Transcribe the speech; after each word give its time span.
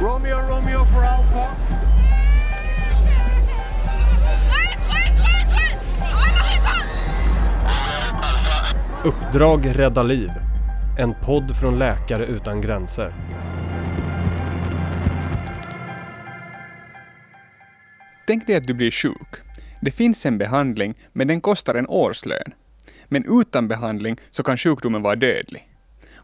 Romeo, 0.00 0.38
Romeo 0.38 0.84
for 0.84 1.04
Alpha. 1.04 1.56
Uppdrag 9.04 9.78
rädda 9.78 10.02
liv. 10.02 10.30
En 10.98 11.14
podd 11.14 11.56
från 11.56 11.78
Läkare 11.78 12.26
utan 12.26 12.60
gränser. 12.60 13.14
Tänk 18.26 18.46
dig 18.46 18.56
att 18.56 18.64
du 18.64 18.74
blir 18.74 18.90
sjuk. 18.90 19.34
Det 19.80 19.90
finns 19.90 20.26
en 20.26 20.38
behandling, 20.38 20.94
men 21.12 21.28
den 21.28 21.40
kostar 21.40 21.74
en 21.74 21.86
årslön. 21.88 22.54
Men 23.08 23.40
utan 23.40 23.68
behandling 23.68 24.16
så 24.30 24.42
kan 24.42 24.56
sjukdomen 24.56 25.02
vara 25.02 25.16
dödlig. 25.16 25.68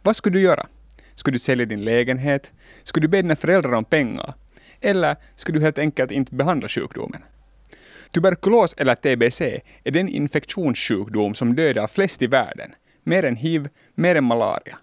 Vad 0.03 0.17
skulle 0.17 0.39
du 0.39 0.43
göra? 0.43 0.67
Skulle 1.15 1.35
du 1.35 1.39
sälja 1.39 1.67
din 1.67 1.85
lägenhet? 1.85 2.53
Skulle 2.83 3.05
du 3.05 3.09
be 3.09 3.23
dina 3.23 3.37
föräldrar 3.37 3.73
om 3.73 3.85
pengar? 3.85 4.35
Eller 4.81 5.17
skulle 5.35 5.59
du 5.59 5.63
helt 5.63 5.79
enkelt 5.79 6.11
inte 6.11 6.35
behandla 6.35 6.69
sjukdomen? 6.69 7.23
Tuberkulos 8.11 8.75
eller 8.79 8.95
TBC 8.95 9.41
är 9.85 9.91
den 9.91 10.09
infektionssjukdom 10.09 11.35
som 11.35 11.55
dödar 11.57 11.87
flest 11.87 12.23
i 12.23 12.27
världen. 12.27 12.75
Mer 13.03 13.25
än 13.25 13.37
hiv, 13.37 13.69
mer 13.95 14.17
än 14.17 14.25
malaria. 14.25 14.79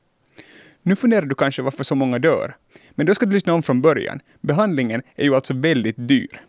Nu 0.83 0.95
funderar 0.95 1.25
du 1.25 1.35
kanske 1.35 1.61
varför 1.61 1.83
så 1.83 1.95
många 1.95 2.19
dör. 2.19 2.55
Men 2.91 3.05
då 3.05 3.15
ska 3.15 3.25
du 3.25 3.31
lyssna 3.31 3.53
om 3.53 3.63
från 3.63 3.81
början. 3.81 4.19
Behandlingen 4.41 5.01
är 5.15 5.23
ju 5.23 5.35
alltså 5.35 5.53
väldigt 5.53 5.95
dyr. 5.97 6.41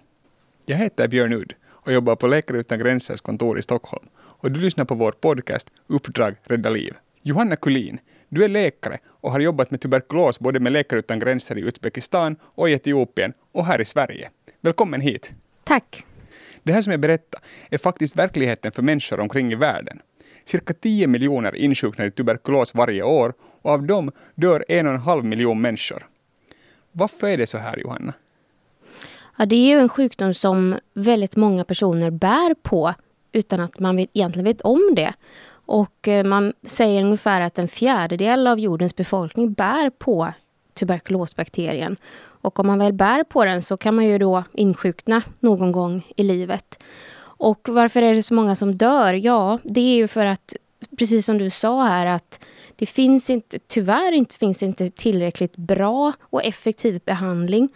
Jag 0.66 0.76
heter 0.76 1.08
Björn 1.08 1.32
Udd 1.32 1.54
och 1.64 1.92
jobbar 1.92 2.16
på 2.16 2.26
Läkare 2.26 2.58
utan 2.58 2.78
gränsers 2.78 3.20
kontor 3.20 3.58
i 3.58 3.62
Stockholm. 3.62 4.06
Och 4.16 4.50
du 4.50 4.60
lyssnar 4.60 4.84
på 4.84 4.94
vår 4.94 5.12
podcast 5.12 5.68
Uppdrag 5.86 6.34
rädda 6.44 6.70
liv. 6.70 6.94
Johanna 7.22 7.56
Kulin, 7.56 7.98
du 8.34 8.44
är 8.44 8.48
läkare 8.48 8.98
och 9.06 9.32
har 9.32 9.40
jobbat 9.40 9.70
med 9.70 9.80
tuberkulos 9.80 10.40
både 10.40 10.60
med 10.60 10.72
Läkare 10.72 10.98
utan 10.98 11.18
gränser 11.18 11.58
i 11.58 11.60
Uzbekistan 11.60 12.36
och 12.42 12.70
i 12.70 12.72
Etiopien 12.72 13.32
och 13.52 13.66
här 13.66 13.80
i 13.80 13.84
Sverige. 13.84 14.30
Välkommen 14.60 15.00
hit! 15.00 15.32
Tack. 15.64 16.04
Det 16.62 16.72
här 16.72 16.82
som 16.82 16.90
jag 16.90 17.00
berättar 17.00 17.40
är 17.70 17.78
faktiskt 17.78 18.16
verkligheten 18.16 18.72
för 18.72 18.82
människor 18.82 19.20
omkring 19.20 19.52
i 19.52 19.54
världen. 19.54 20.00
Cirka 20.44 20.74
10 20.74 21.06
miljoner 21.06 21.54
insjuknar 21.54 22.06
i 22.06 22.10
tuberkulos 22.10 22.74
varje 22.74 23.02
år 23.02 23.34
och 23.62 23.70
av 23.70 23.82
dem 23.82 24.10
dör 24.34 24.64
en 24.68 24.86
och 24.86 24.92
en 24.92 25.00
halv 25.00 25.24
miljon 25.24 25.60
människor. 25.60 26.06
Varför 26.92 27.26
är 27.26 27.36
det 27.36 27.46
så 27.46 27.58
här, 27.58 27.76
Johanna? 27.76 28.12
Ja, 29.38 29.46
det 29.46 29.56
är 29.56 29.68
ju 29.68 29.78
en 29.78 29.88
sjukdom 29.88 30.34
som 30.34 30.78
väldigt 30.94 31.36
många 31.36 31.64
personer 31.64 32.10
bär 32.10 32.54
på 32.54 32.94
utan 33.32 33.60
att 33.60 33.78
man 33.78 33.96
vet, 33.96 34.10
egentligen 34.12 34.44
vet 34.44 34.60
om 34.60 34.92
det. 34.96 35.14
Och 35.72 36.08
eh, 36.08 36.24
man 36.24 36.52
säger 36.62 37.02
ungefär 37.02 37.40
att 37.40 37.58
en 37.58 37.68
fjärdedel 37.68 38.46
av 38.46 38.58
jordens 38.58 38.96
befolkning 38.96 39.52
bär 39.52 39.90
på 39.90 40.32
tuberkulosbakterien. 40.74 41.96
Och 42.16 42.58
om 42.58 42.66
man 42.66 42.78
väl 42.78 42.92
bär 42.92 43.24
på 43.24 43.44
den 43.44 43.62
så 43.62 43.76
kan 43.76 43.94
man 43.94 44.04
ju 44.04 44.18
då 44.18 44.44
insjukna 44.52 45.22
någon 45.40 45.72
gång 45.72 46.06
i 46.16 46.22
livet. 46.22 46.82
Och 47.20 47.68
varför 47.68 48.02
är 48.02 48.14
det 48.14 48.22
så 48.22 48.34
många 48.34 48.54
som 48.54 48.76
dör? 48.76 49.14
Ja, 49.14 49.58
det 49.62 49.80
är 49.80 49.94
ju 49.94 50.08
för 50.08 50.26
att, 50.26 50.56
precis 50.98 51.26
som 51.26 51.38
du 51.38 51.50
sa 51.50 51.84
här, 51.84 52.06
att 52.06 52.44
det 52.76 52.86
finns 52.86 53.30
inte, 53.30 53.58
tyvärr 53.58 54.12
inte, 54.12 54.34
finns 54.34 54.62
inte 54.62 54.90
tillräckligt 54.90 55.56
bra 55.56 56.12
och 56.20 56.44
effektiv 56.44 57.00
behandling. 57.04 57.68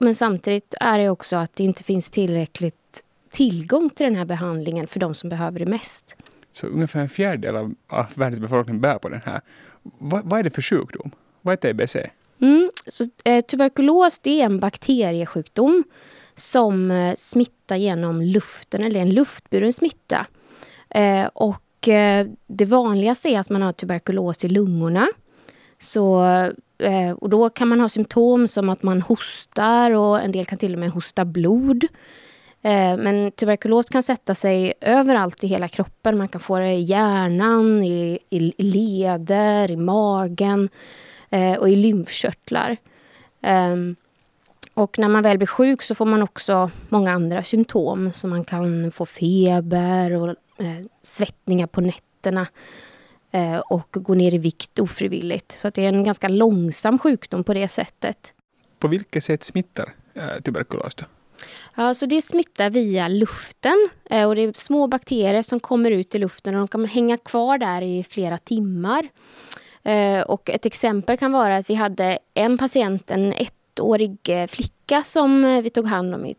Men 0.00 0.14
samtidigt 0.14 0.74
är 0.80 0.98
det 0.98 1.10
också 1.10 1.36
att 1.36 1.56
det 1.56 1.64
inte 1.64 1.84
finns 1.84 2.10
tillräckligt 2.10 3.04
tillgång 3.30 3.90
till 3.90 4.06
den 4.06 4.16
här 4.16 4.24
behandlingen 4.24 4.86
för 4.86 5.00
de 5.00 5.14
som 5.14 5.30
behöver 5.30 5.58
det 5.58 5.66
mest. 5.66 6.16
Så 6.52 6.66
ungefär 6.66 7.00
en 7.00 7.08
fjärdedel 7.08 7.56
av, 7.56 7.74
av 7.88 8.06
världens 8.14 8.40
befolkning 8.40 8.80
bär 8.80 8.98
på 8.98 9.08
den 9.08 9.20
här. 9.24 9.40
Va, 9.82 10.20
vad 10.24 10.38
är 10.38 10.42
det 10.42 10.50
för 10.50 10.62
sjukdom? 10.62 11.10
Vad 11.42 11.52
är 11.52 11.72
TBC? 11.72 11.96
Mm, 12.40 12.70
så, 12.86 13.04
eh, 13.24 13.44
tuberkulos 13.44 14.18
det 14.18 14.40
är 14.40 14.44
en 14.44 14.60
bakteriesjukdom 14.60 15.84
som 16.34 16.90
eh, 16.90 17.14
smittar 17.14 17.76
genom 17.76 18.22
luften, 18.22 18.84
eller 18.84 19.00
en 19.00 19.10
luftburen 19.10 19.72
smitta. 19.72 20.26
Eh, 20.90 21.26
och 21.26 21.88
eh, 21.88 22.26
det 22.46 22.64
vanligaste 22.64 23.28
är 23.28 23.40
att 23.40 23.50
man 23.50 23.62
har 23.62 23.72
tuberkulos 23.72 24.44
i 24.44 24.48
lungorna. 24.48 25.08
Så, 25.78 26.24
eh, 26.78 27.10
och 27.10 27.30
då 27.30 27.50
kan 27.50 27.68
man 27.68 27.80
ha 27.80 27.88
symptom 27.88 28.48
som 28.48 28.68
att 28.68 28.82
man 28.82 29.02
hostar 29.02 29.90
och 29.90 30.20
en 30.20 30.32
del 30.32 30.46
kan 30.46 30.58
till 30.58 30.72
och 30.72 30.78
med 30.78 30.90
hosta 30.90 31.24
blod. 31.24 31.84
Eh, 32.62 32.96
men 32.96 33.30
tuberkulos 33.30 33.90
kan 33.90 34.02
sätta 34.02 34.34
sig 34.34 34.72
överallt 34.80 35.44
i 35.44 35.46
hela 35.46 35.68
kroppen. 35.68 36.18
Man 36.18 36.28
kan 36.28 36.40
få 36.40 36.58
det 36.58 36.72
i 36.72 36.80
hjärnan, 36.80 37.84
i, 37.84 38.18
i 38.30 38.52
leder, 38.58 39.70
i 39.70 39.76
magen 39.76 40.68
eh, 41.30 41.54
och 41.54 41.68
i 41.68 41.76
lymfkörtlar. 41.76 42.76
Um, 43.40 43.96
och 44.74 44.98
när 44.98 45.08
man 45.08 45.22
väl 45.22 45.38
blir 45.38 45.46
sjuk 45.46 45.82
så 45.82 45.94
får 45.94 46.06
man 46.06 46.22
också 46.22 46.70
många 46.88 47.12
andra 47.12 47.42
symptom. 47.42 48.12
Så 48.12 48.26
man 48.26 48.44
kan 48.44 48.90
få 48.90 49.06
feber 49.06 50.12
och 50.12 50.28
eh, 50.58 50.86
svettningar 51.02 51.66
på 51.66 51.80
nätterna. 51.80 52.46
Eh, 53.30 53.58
och 53.58 53.88
gå 53.90 54.14
ner 54.14 54.34
i 54.34 54.38
vikt 54.38 54.78
ofrivilligt. 54.78 55.52
Så 55.52 55.70
det 55.70 55.84
är 55.84 55.88
en 55.88 56.04
ganska 56.04 56.28
långsam 56.28 56.98
sjukdom 56.98 57.44
på 57.44 57.54
det 57.54 57.68
sättet. 57.68 58.34
På 58.78 58.88
vilket 58.88 59.24
sätt 59.24 59.42
smittar 59.42 59.94
eh, 60.14 60.42
tuberkulos 60.42 60.94
då? 60.94 61.04
Ja, 61.74 61.94
så 61.94 62.06
det 62.06 62.22
smittar 62.22 62.70
via 62.70 63.08
luften. 63.08 63.88
Eh, 64.10 64.28
och 64.28 64.34
det 64.36 64.42
är 64.42 64.52
små 64.52 64.86
bakterier 64.86 65.42
som 65.42 65.60
kommer 65.60 65.90
ut 65.90 66.14
i 66.14 66.18
luften 66.18 66.54
och 66.54 66.60
de 66.60 66.68
kan 66.68 66.84
hänga 66.84 67.16
kvar 67.16 67.58
där 67.58 67.82
i 67.82 68.02
flera 68.02 68.38
timmar. 68.38 69.08
Eh, 69.82 70.20
och 70.20 70.50
ett 70.50 70.66
exempel 70.66 71.16
kan 71.16 71.32
vara 71.32 71.56
att 71.56 71.70
vi 71.70 71.74
hade 71.74 72.18
en 72.34 72.58
patient, 72.58 73.10
en 73.10 73.32
ettårig 73.32 74.18
eh, 74.28 74.46
flicka 74.46 75.02
som 75.02 75.62
vi 75.62 75.70
tog 75.70 75.86
hand 75.86 76.14
om 76.14 76.26
i, 76.26 76.36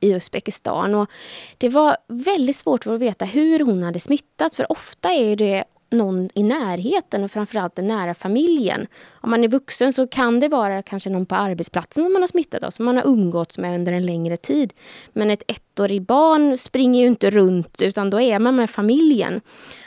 i 0.00 0.12
Uzbekistan. 0.12 0.94
Och 0.94 1.10
det 1.58 1.68
var 1.68 1.96
väldigt 2.08 2.56
svårt 2.56 2.86
att 2.86 3.00
veta 3.00 3.24
hur 3.24 3.60
hon 3.60 3.82
hade 3.82 4.00
smittats, 4.00 4.56
för 4.56 4.72
ofta 4.72 5.12
är 5.12 5.36
det 5.36 5.64
någon 5.90 6.28
i 6.34 6.42
närheten 6.42 7.24
och 7.24 7.30
framförallt 7.30 7.76
den 7.76 7.86
nära 7.86 8.14
familjen. 8.14 8.86
Om 9.12 9.30
man 9.30 9.44
är 9.44 9.48
vuxen 9.48 9.92
så 9.92 10.06
kan 10.06 10.40
det 10.40 10.48
vara 10.48 10.82
kanske 10.82 11.10
någon 11.10 11.26
på 11.26 11.34
arbetsplatsen 11.34 12.04
som 12.04 12.12
man 12.12 12.22
har 12.22 12.26
smittat 12.26 12.64
av, 12.64 12.70
som 12.70 12.84
man 12.84 12.96
har 12.96 13.06
umgåtts 13.06 13.58
med 13.58 13.74
under 13.74 13.92
en 13.92 14.06
längre 14.06 14.36
tid. 14.36 14.72
Men 15.12 15.30
ett 15.30 15.42
ettårigt 15.46 16.06
barn 16.06 16.58
springer 16.58 17.00
ju 17.00 17.06
inte 17.06 17.30
runt 17.30 17.82
utan 17.82 18.10
då 18.10 18.20
är 18.20 18.38
man 18.38 18.56
med 18.56 18.70
familjen. 18.70 19.40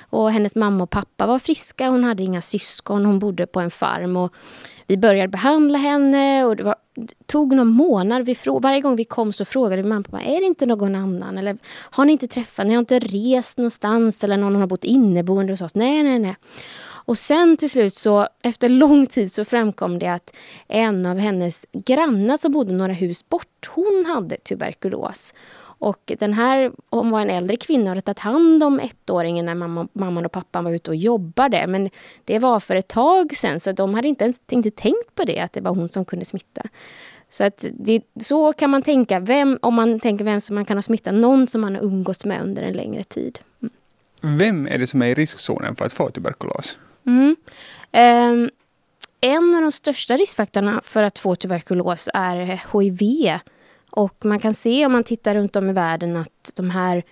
Och 0.10 0.32
hennes 0.32 0.56
mamma 0.56 0.84
och 0.84 0.90
pappa 0.90 1.26
var 1.26 1.40
friska, 1.40 1.90
hon 1.90 2.04
hade 2.04 2.24
inga 2.24 2.42
syskon, 2.42 3.06
hon 3.06 3.20
bodde 3.20 3.46
på 3.46 3.60
en 3.60 3.72
farm. 3.72 4.18
Och 4.18 4.34
vi 4.88 4.98
började 4.98 5.28
behandla 5.28 5.78
henne 5.78 6.46
och 6.46 6.56
det, 6.56 6.64
var, 6.64 6.76
det 6.96 7.28
tog 7.28 7.56
någon 7.56 7.68
månad. 7.68 8.26
Vi 8.26 8.38
varje 8.62 8.82
gång 8.82 8.96
vi 8.96 9.04
kom 9.04 9.34
så 9.34 9.46
frågade 9.46 9.82
vi 9.82 9.88
mamma 9.88 10.00
och 10.00 10.06
pappa, 10.06 10.24
är 10.24 10.40
det 10.40 10.46
inte 10.46 10.66
någon 10.66 10.96
annan? 10.96 11.38
Eller 11.38 11.58
har 11.66 12.06
ni 12.06 12.12
inte 12.12 12.28
träffat, 12.28 12.68
ni 12.68 12.74
har 12.74 12.80
inte 12.80 13.00
rest 13.00 13.58
någonstans 13.58 14.24
eller 14.24 14.38
någon 14.38 14.56
har 14.56 14.68
bott 14.68 14.84
inneboende 14.84 15.54
hos 15.54 15.62
oss? 15.62 15.76
Nej, 15.76 16.04
nej, 16.04 16.20
nej. 16.20 16.36
Och 17.06 17.18
sen 17.18 17.58
till 17.58 17.70
slut 17.70 17.96
så, 17.96 18.28
efter 18.44 18.70
lång 18.70 19.06
tid 19.06 19.34
så 19.34 19.46
framkom 19.46 20.00
det 20.00 20.08
att 20.08 20.36
en 20.68 21.06
av 21.06 21.18
hennes 21.18 21.66
grannar 21.72 22.38
som 22.38 22.52
bodde 22.52 22.74
några 22.74 22.94
hus 22.94 23.30
bort, 23.30 23.70
hon 23.70 24.06
hade 24.08 24.38
tuberkulos. 24.38 25.34
Och 25.84 26.12
den 26.20 26.34
här, 26.34 26.72
hon 26.90 27.12
var 27.12 27.22
en 27.22 27.30
äldre 27.30 27.58
kvinna 27.58 27.84
och 27.84 27.88
hade 27.90 28.02
tagit 28.02 28.20
hand 28.20 28.64
om 28.64 28.80
ettåringen 28.80 29.46
när 29.46 29.56
mamma, 29.56 29.88
mamman 29.94 30.26
och 30.26 30.32
pappan 30.32 30.64
var 30.64 30.72
ute 30.72 30.92
och 30.92 30.96
jobbade. 30.96 31.68
Men 31.68 31.90
det 32.26 32.40
var 32.40 32.60
för 32.60 32.76
ett 32.76 32.88
tag 32.88 33.36
sedan 33.36 33.60
så 33.60 33.72
de 33.72 33.94
hade 33.94 34.08
inte 34.08 34.24
ens 34.24 34.42
inte 34.52 34.72
tänkt 34.72 35.16
på 35.16 35.24
det, 35.24 35.40
att 35.40 35.54
det 35.54 35.62
var 35.62 35.76
hon 35.76 35.90
som 35.90 36.06
kunde 36.06 36.26
smitta. 36.26 36.62
Så 37.30 37.44
att 37.44 37.66
det, 37.72 38.02
så 38.22 38.54
kan 38.54 38.70
man 38.70 38.82
tänka, 38.82 39.20
vem, 39.20 39.60
om 39.62 39.74
man 39.74 40.00
tänker 40.00 40.26
vem 40.26 40.42
som 40.42 40.56
man 40.56 40.66
kan 40.66 40.78
ha 40.78 40.82
smittat, 40.82 41.14
någon 41.14 41.48
som 41.48 41.62
man 41.62 41.76
har 41.76 41.82
umgåtts 41.82 42.26
med 42.26 42.42
under 42.42 42.64
en 42.64 42.74
längre 42.74 43.04
tid. 43.04 43.40
Mm. 43.62 44.38
Vem 44.38 44.68
är 44.68 44.80
det 44.80 44.88
som 44.88 45.02
är 45.02 45.08
i 45.08 45.14
riskzonen 45.14 45.76
för 45.76 45.86
att 45.86 45.94
få 45.94 46.10
tuberkulos? 46.10 46.80
Mm. 47.06 47.36
Um, 47.92 48.50
en 49.22 49.56
av 49.56 49.62
de 49.62 49.72
största 49.72 50.18
riskfaktorerna 50.18 50.82
för 50.84 51.04
att 51.04 51.20
få 51.20 51.36
tuberkulos 51.36 52.10
är 52.14 52.62
HIV. 52.74 53.40
Och 53.96 54.26
man 54.26 54.40
kan 54.40 54.54
se 54.54 54.86
om 54.86 54.92
man 54.92 55.04
tittar 55.04 55.36
runt 55.36 55.56
om 55.56 55.70
i 55.70 55.74
världen 55.74 56.18
att 56.18 56.52
de 56.56 56.70
här 56.70 57.04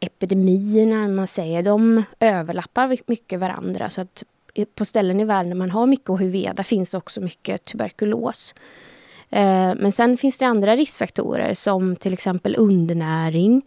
epidemierna, 0.00 1.08
man 1.08 1.26
säger, 1.26 1.62
de 1.62 2.02
överlappar 2.20 2.96
mycket 3.06 3.40
varandra. 3.40 3.90
Så 3.90 4.00
att 4.00 4.24
på 4.74 4.84
ställen 4.84 5.20
i 5.20 5.24
världen 5.24 5.50
där 5.50 5.56
man 5.56 5.70
har 5.70 5.86
mycket 5.86 6.20
HIV, 6.20 6.54
där 6.54 6.62
finns 6.62 6.94
också 6.94 7.20
mycket 7.20 7.64
tuberkulos. 7.64 8.54
Eh, 9.30 9.74
men 9.76 9.92
sen 9.92 10.16
finns 10.16 10.38
det 10.38 10.44
andra 10.44 10.76
riskfaktorer 10.76 11.54
som 11.54 11.96
till 11.96 12.12
exempel 12.12 12.56
undernäring 12.58 13.62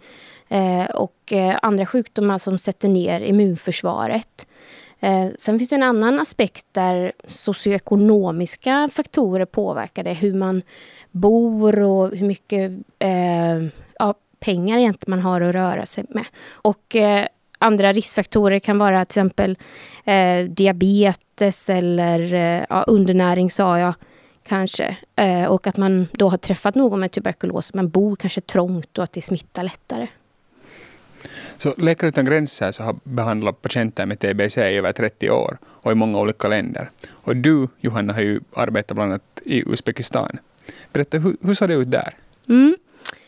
eh, 0.49 0.85
och 0.85 1.33
eh, 1.33 1.59
andra 1.61 1.85
sjukdomar 1.85 2.37
som 2.37 2.57
sätter 2.57 2.87
ner 2.87 3.21
immunförsvaret. 3.21 4.47
Eh, 5.03 5.27
sen 5.37 5.59
finns 5.59 5.69
det 5.69 5.75
en 5.75 5.83
annan 5.83 6.19
aspekt 6.19 6.65
där 6.71 7.11
socioekonomiska 7.27 8.89
faktorer 8.93 9.45
påverkar 9.45 10.03
det. 10.03 10.13
Hur 10.13 10.33
man 10.33 10.61
bor 11.11 11.79
och 11.79 12.15
hur 12.15 12.27
mycket 12.27 12.71
eh, 12.99 13.63
ja, 13.99 14.13
pengar 14.39 14.77
egentligen 14.77 15.09
man 15.09 15.25
har 15.25 15.41
att 15.41 15.55
röra 15.55 15.85
sig 15.85 16.05
med. 16.09 16.25
Och 16.51 16.95
eh, 16.95 17.27
andra 17.57 17.91
riskfaktorer 17.91 18.59
kan 18.59 18.77
vara 18.77 19.05
till 19.05 19.11
exempel 19.11 19.57
eh, 20.05 20.45
diabetes 20.49 21.69
eller 21.69 22.33
eh, 22.33 22.65
ja, 22.69 22.83
undernäring 22.87 23.51
sa 23.51 23.79
jag. 23.79 23.93
kanske. 24.43 24.97
Eh, 25.15 25.45
och 25.45 25.67
att 25.67 25.77
man 25.77 26.07
då 26.11 26.29
har 26.29 26.37
träffat 26.37 26.75
någon 26.75 26.99
med 26.99 27.11
tuberkulos, 27.11 27.73
man 27.73 27.89
bor 27.89 28.15
kanske 28.15 28.41
trångt 28.41 28.97
och 28.97 29.03
att 29.03 29.13
det 29.13 29.21
smittar 29.21 29.63
lättare. 29.63 30.07
Så 31.63 31.73
Läkare 31.77 32.07
utan 32.07 32.25
gränser 32.25 32.71
så 32.71 32.83
har 32.83 32.95
behandlat 33.03 33.61
patienter 33.61 34.05
med 34.05 34.19
TBC 34.19 34.57
i 34.57 34.77
över 34.77 34.93
30 34.93 35.29
år 35.29 35.57
och 35.65 35.91
i 35.91 35.95
många 35.95 36.19
olika 36.19 36.47
länder. 36.47 36.89
Och 37.11 37.35
du, 37.35 37.67
Johanna, 37.79 38.13
har 38.13 38.21
ju 38.21 38.41
arbetat 38.55 38.95
bland 38.95 39.11
annat 39.11 39.41
i 39.45 39.63
Uzbekistan. 39.69 40.39
Berätta, 40.93 41.17
hur, 41.17 41.37
hur 41.41 41.53
såg 41.53 41.69
det 41.69 41.75
ut 41.75 41.91
där? 41.91 42.13
Mm. 42.49 42.75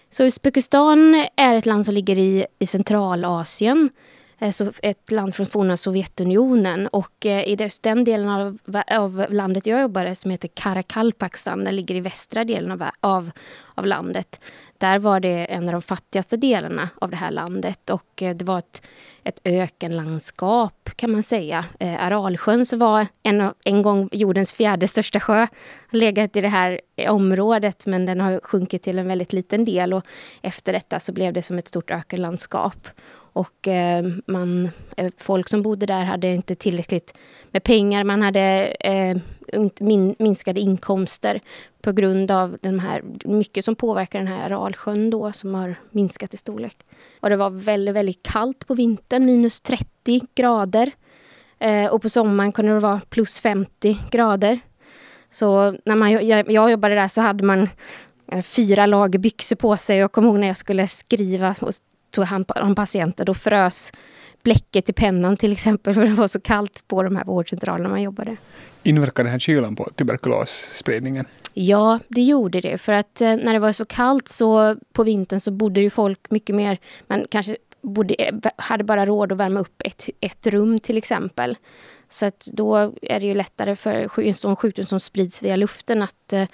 Så 0.10 0.24
Uzbekistan 0.24 1.28
är 1.36 1.56
ett 1.56 1.66
land 1.66 1.86
som 1.86 1.94
ligger 1.94 2.18
i, 2.18 2.46
i 2.60 2.66
Centralasien. 2.66 3.90
Eh, 4.40 4.50
så 4.50 4.72
ett 4.82 5.12
land 5.12 5.36
från 5.36 5.46
forna 5.46 5.78
Sovjetunionen. 5.78 6.88
Och 6.88 7.26
eh, 7.26 7.48
i 7.48 7.70
den 7.82 8.04
delen 8.04 8.30
av, 8.30 8.58
av 8.92 9.26
landet 9.30 9.66
jag 9.66 9.82
jobbade, 9.82 10.16
som 10.16 10.32
heter 10.32 10.50
Karakalpakstan, 10.54 11.64
den 11.64 11.76
ligger 11.76 11.96
i 11.96 12.02
västra 12.02 12.44
delen 12.44 12.72
av, 12.72 12.90
av, 13.00 13.32
av 13.76 13.86
landet. 13.86 14.40
Där 14.86 15.00
var 15.00 15.20
det 15.20 15.46
en 15.46 15.68
av 15.68 15.72
de 15.72 15.82
fattigaste 15.82 16.38
delarna 16.38 16.90
av 17.02 17.10
det 17.10 17.16
här 17.16 17.32
landet 17.32 17.90
och 17.90 18.22
eh, 18.22 18.36
det 18.36 18.46
var 18.46 18.60
ett, 18.60 18.82
ett 19.24 19.42
ökenlandskap 19.44 20.90
kan 20.96 21.12
man 21.12 21.24
säga. 21.24 21.66
Eh, 21.80 22.06
Aralsjön 22.06 22.66
som 22.66 22.80
var 22.80 23.08
en, 23.24 23.52
en 23.66 23.82
gång 23.82 24.10
jordens 24.12 24.54
fjärde 24.54 24.88
största 24.88 25.20
sjö. 25.20 25.48
Har 25.88 25.98
legat 25.98 26.36
i 26.36 26.42
det 26.42 26.48
här 26.48 26.82
eh, 26.96 27.12
området 27.14 27.86
men 27.86 28.06
den 28.06 28.22
har 28.22 28.40
sjunkit 28.44 28.84
till 28.84 29.00
en 29.00 29.08
väldigt 29.08 29.34
liten 29.34 29.66
del 29.66 29.94
och 29.94 30.06
efter 30.42 30.74
detta 30.74 31.00
så 31.00 31.12
blev 31.12 31.34
det 31.34 31.42
som 31.42 31.58
ett 31.58 31.68
stort 31.68 31.92
ökenlandskap. 31.92 32.88
Och 33.16 33.68
eh, 33.68 34.06
man, 34.28 34.70
eh, 34.98 35.12
folk 35.18 35.50
som 35.50 35.62
bodde 35.62 35.86
där 35.86 36.04
hade 36.04 36.28
inte 36.28 36.56
tillräckligt 36.56 37.14
med 37.52 37.64
pengar. 37.64 38.04
Man 38.04 38.22
hade 38.22 38.76
eh, 38.80 39.18
min, 39.80 40.16
minskade 40.20 40.60
inkomster 40.60 41.40
på 41.82 41.92
grund 41.92 42.32
av 42.32 42.58
den 42.62 42.80
här, 42.80 43.04
mycket 43.26 43.66
som 43.66 43.76
påverkar 43.76 44.20
den 44.20 44.28
här 44.28 44.46
Aralsjön 44.46 45.10
då, 45.10 45.32
som 45.32 45.56
har 45.56 45.76
minskat 45.92 46.34
i 46.34 46.38
storlek. 46.38 46.78
Och 47.20 47.30
det 47.30 47.36
var 47.36 47.50
väldigt, 47.50 47.96
väldigt 47.96 48.24
kallt 48.24 48.68
på 48.68 48.76
vintern, 48.76 49.26
minus 49.26 49.62
30 49.62 50.22
grader. 50.36 50.92
Eh, 51.60 51.86
och 51.86 52.02
på 52.02 52.10
sommaren 52.10 52.52
kunde 52.52 52.74
det 52.74 52.80
vara 52.80 53.02
plus 53.10 53.40
50 53.40 53.98
grader. 54.12 54.60
Så 55.30 55.78
när 55.86 55.96
man, 55.96 56.12
jag, 56.12 56.52
jag 56.52 56.72
jobbade 56.72 56.96
där 56.96 57.08
så 57.08 57.22
hade 57.22 57.44
man 57.44 57.70
eh, 58.32 58.42
fyra 58.42 58.86
lager 58.86 59.20
byxor 59.20 59.56
på 59.56 59.78
sig. 59.78 59.98
Jag 59.98 60.12
kommer 60.12 60.28
ihåg 60.28 60.40
när 60.40 60.48
jag 60.48 60.58
skulle 60.58 60.88
skriva 60.88 61.56
och 61.62 61.72
tog 62.12 62.26
hand 62.26 62.52
om 62.56 62.76
patienter, 62.76 63.26
då 63.26 63.34
frös 63.34 63.92
bläcket 64.46 64.90
i 64.90 64.94
pennan 64.94 65.38
till 65.38 65.52
exempel, 65.52 65.94
för 65.94 66.06
det 66.06 66.12
var 66.12 66.28
så 66.28 66.40
kallt 66.40 66.88
på 66.88 67.04
de 67.04 67.16
här 67.16 67.24
vårdcentralerna 67.24 67.90
man 67.90 68.02
jobbade. 68.02 68.38
Inverkar 68.84 69.24
den 69.24 69.32
här 69.32 69.40
kylan 69.40 69.76
på 69.76 69.90
tuberkulosspridningen? 69.96 71.26
Ja, 71.54 72.00
det 72.08 72.22
gjorde 72.22 72.62
det. 72.62 72.78
För 72.78 72.94
att 72.94 73.22
eh, 73.22 73.36
när 73.36 73.54
det 73.54 73.60
var 73.60 73.74
så 73.74 73.86
kallt 73.86 74.28
så 74.28 74.76
på 74.94 75.04
vintern 75.04 75.40
så 75.40 75.52
bodde 75.52 75.82
ju 75.82 75.90
folk 75.90 76.32
mycket 76.32 76.56
mer, 76.56 76.78
man 77.08 77.26
kanske 77.30 77.58
bodde, 77.82 78.14
eh, 78.14 78.36
hade 78.58 78.84
bara 78.84 79.06
råd 79.06 79.32
att 79.32 79.38
värma 79.38 79.60
upp 79.60 79.82
ett, 79.86 80.10
ett 80.20 80.48
rum 80.48 80.80
till 80.80 80.98
exempel. 80.98 81.58
Så 82.08 82.26
att 82.26 82.48
då 82.54 82.94
är 83.02 83.20
det 83.20 83.26
ju 83.26 83.34
lättare 83.34 83.76
för 83.76 84.20
en 84.20 84.34
sån 84.34 84.56
sjukdom 84.56 84.86
som 84.86 85.00
sprids 85.00 85.44
via 85.44 85.56
luften 85.56 86.02
att 86.02 86.34
eh, 86.34 86.48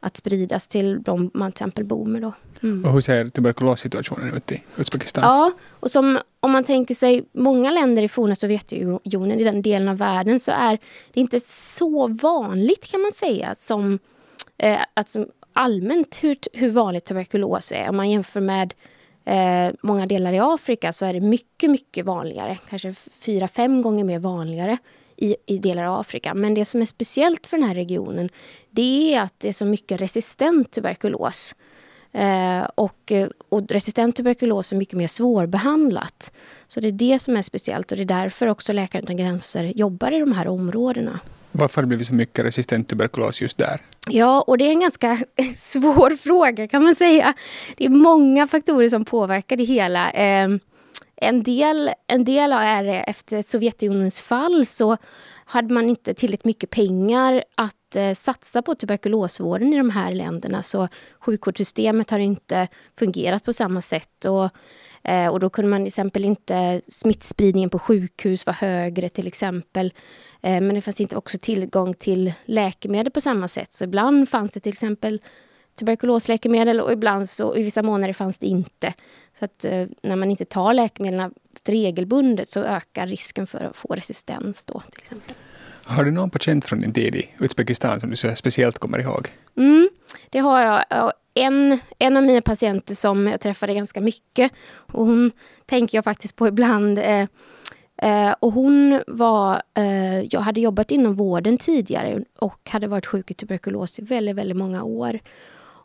att 0.00 0.16
spridas 0.16 0.68
till 0.68 1.02
de 1.02 1.30
man 1.34 1.52
till 1.52 1.54
exempel 1.54 1.84
bor 1.84 2.06
med. 2.06 2.22
Då. 2.22 2.32
Mm. 2.62 2.84
Och 2.84 2.92
hur 2.92 3.00
ser 3.00 3.28
tuberkulossituationen 3.28 4.34
ut 4.34 4.52
i 4.52 4.62
Uzbekistan? 4.76 5.24
Ja, 5.24 5.52
och 5.80 5.90
som, 5.90 6.18
om 6.40 6.50
man 6.50 6.64
tänker 6.64 6.94
sig 6.94 7.24
många 7.32 7.70
länder 7.70 8.02
i 8.02 8.08
forna 8.08 8.34
Sovjetunionen, 8.34 9.40
i 9.40 9.44
den 9.44 9.62
delen 9.62 9.88
av 9.88 9.96
världen, 9.96 10.40
så 10.40 10.52
är 10.52 10.78
det 11.12 11.20
inte 11.20 11.40
så 11.46 12.08
vanligt 12.08 12.90
kan 12.90 13.00
man 13.00 13.12
säga 13.12 13.54
som 13.54 13.98
eh, 14.58 14.78
alltså, 14.94 15.26
allmänt 15.52 16.18
hur, 16.22 16.36
hur 16.52 16.70
vanligt 16.70 17.04
tuberkulos 17.04 17.72
är. 17.72 17.88
Om 17.88 17.96
man 17.96 18.10
jämför 18.10 18.40
med 18.40 18.74
eh, 19.24 19.74
många 19.82 20.06
delar 20.06 20.32
i 20.32 20.38
Afrika 20.38 20.92
så 20.92 21.06
är 21.06 21.12
det 21.12 21.20
mycket, 21.20 21.70
mycket 21.70 22.06
vanligare. 22.06 22.58
Kanske 22.68 22.94
fyra, 23.20 23.48
fem 23.48 23.82
gånger 23.82 24.04
mer 24.04 24.18
vanligare 24.18 24.78
i, 25.20 25.36
i 25.46 25.58
delar 25.58 25.84
av 25.84 26.00
Afrika. 26.00 26.34
Men 26.34 26.54
det 26.54 26.64
som 26.64 26.80
är 26.80 26.84
speciellt 26.84 27.46
för 27.46 27.56
den 27.56 27.66
här 27.66 27.74
regionen 27.74 28.28
det 28.70 29.14
är 29.14 29.20
att 29.20 29.34
det 29.40 29.48
är 29.48 29.52
så 29.52 29.64
mycket 29.64 30.00
resistent 30.00 30.70
tuberkulos. 30.70 31.54
Eh, 32.12 32.62
och, 32.74 33.12
och 33.48 33.62
resistent 33.68 34.16
tuberkulos 34.16 34.72
är 34.72 34.76
mycket 34.76 34.98
mer 34.98 35.06
svårbehandlat. 35.06 36.32
Så 36.68 36.80
det 36.80 36.88
är 36.88 36.92
det 36.92 37.18
som 37.18 37.36
är 37.36 37.42
speciellt 37.42 37.92
och 37.92 37.96
det 37.96 38.02
är 38.02 38.04
därför 38.04 38.46
också 38.46 38.72
Läkare 38.72 39.02
utan 39.02 39.16
gränser 39.16 39.64
jobbar 39.64 40.12
i 40.12 40.18
de 40.18 40.32
här 40.32 40.48
områdena. 40.48 41.20
Varför 41.52 41.82
har 41.82 41.90
det 41.90 42.04
så 42.04 42.14
mycket 42.14 42.44
resistent 42.44 42.88
tuberkulos 42.88 43.42
just 43.42 43.58
där? 43.58 43.80
Ja, 44.10 44.40
och 44.46 44.58
det 44.58 44.64
är 44.64 44.70
en 44.70 44.80
ganska 44.80 45.18
svår 45.56 46.16
fråga 46.16 46.68
kan 46.68 46.82
man 46.82 46.94
säga. 46.94 47.34
Det 47.76 47.84
är 47.84 47.88
många 47.88 48.46
faktorer 48.46 48.88
som 48.88 49.04
påverkar 49.04 49.56
det 49.56 49.64
hela. 49.64 50.10
Eh, 50.10 50.48
en 51.20 51.42
del, 51.42 51.90
en 52.06 52.24
del 52.24 52.52
är 52.52 52.84
det 52.84 53.00
efter 53.00 53.42
Sovjetunionens 53.42 54.20
fall 54.20 54.66
så 54.66 54.96
hade 55.44 55.74
man 55.74 55.88
inte 55.88 56.14
tillräckligt 56.14 56.44
mycket 56.44 56.70
pengar 56.70 57.44
att 57.54 57.96
eh, 57.96 58.12
satsa 58.12 58.62
på 58.62 58.74
tuberkulosvården 58.74 59.72
i 59.72 59.76
de 59.76 59.90
här 59.90 60.12
länderna. 60.12 60.62
Så 60.62 60.88
sjukvårdssystemet 61.20 62.10
har 62.10 62.18
inte 62.18 62.68
fungerat 62.98 63.44
på 63.44 63.52
samma 63.52 63.80
sätt. 63.80 64.24
Och, 64.24 64.50
eh, 65.10 65.28
och 65.28 65.40
då 65.40 65.50
kunde 65.50 65.70
man 65.70 65.80
till 65.80 65.86
exempel 65.86 66.24
inte... 66.24 66.80
Smittspridningen 66.88 67.70
på 67.70 67.78
sjukhus 67.78 68.46
var 68.46 68.52
högre 68.52 69.08
till 69.08 69.26
exempel. 69.26 69.92
Eh, 70.42 70.60
men 70.60 70.74
det 70.74 70.80
fanns 70.80 71.00
inte 71.00 71.16
också 71.16 71.38
tillgång 71.38 71.94
till 71.94 72.32
läkemedel 72.44 73.12
på 73.12 73.20
samma 73.20 73.48
sätt. 73.48 73.72
Så 73.72 73.84
ibland 73.84 74.28
fanns 74.28 74.52
det 74.52 74.60
till 74.60 74.72
exempel 74.72 75.20
tuberkulosläkemedel 75.80 76.80
och 76.80 76.92
ibland 76.92 77.28
så 77.28 77.56
i 77.56 77.62
vissa 77.62 77.82
månader 77.82 78.12
fanns 78.12 78.38
det 78.38 78.46
inte. 78.46 78.94
Så 79.38 79.44
att 79.44 79.64
eh, 79.64 79.86
när 80.02 80.16
man 80.16 80.30
inte 80.30 80.44
tar 80.44 80.74
läkemedlen 80.74 81.34
regelbundet 81.64 82.50
så 82.50 82.60
ökar 82.60 83.06
risken 83.06 83.46
för 83.46 83.60
att 83.64 83.76
få 83.76 83.94
resistens 83.94 84.64
då 84.64 84.82
till 84.90 85.00
exempel. 85.00 85.34
Har 85.84 86.04
du 86.04 86.10
någon 86.10 86.30
patient 86.30 86.64
från 86.64 86.80
din 86.80 86.92
tid 86.92 87.14
i 87.14 87.28
Uzbekistan 87.38 88.00
som 88.00 88.10
du 88.10 88.16
så 88.16 88.34
speciellt 88.34 88.78
kommer 88.78 88.98
ihåg? 88.98 89.28
Mm, 89.56 89.88
det 90.30 90.38
har 90.38 90.60
jag. 90.60 91.12
En, 91.34 91.78
en 91.98 92.16
av 92.16 92.22
mina 92.22 92.42
patienter 92.42 92.94
som 92.94 93.26
jag 93.26 93.40
träffade 93.40 93.74
ganska 93.74 94.00
mycket 94.00 94.52
och 94.74 95.06
hon 95.06 95.30
tänker 95.66 95.98
jag 95.98 96.04
faktiskt 96.04 96.36
på 96.36 96.48
ibland. 96.48 96.98
Eh, 96.98 97.26
eh, 98.02 98.34
och 98.40 98.52
hon 98.52 99.02
var, 99.06 99.62
eh, 99.74 100.20
jag 100.20 100.40
hade 100.40 100.60
jobbat 100.60 100.90
inom 100.90 101.14
vården 101.14 101.58
tidigare 101.58 102.24
och 102.38 102.70
hade 102.70 102.86
varit 102.86 103.06
sjuk 103.06 103.30
i 103.30 103.34
tuberkulos 103.34 103.98
i 103.98 104.02
väldigt, 104.02 104.36
väldigt 104.36 104.56
många 104.56 104.82
år. 104.82 105.20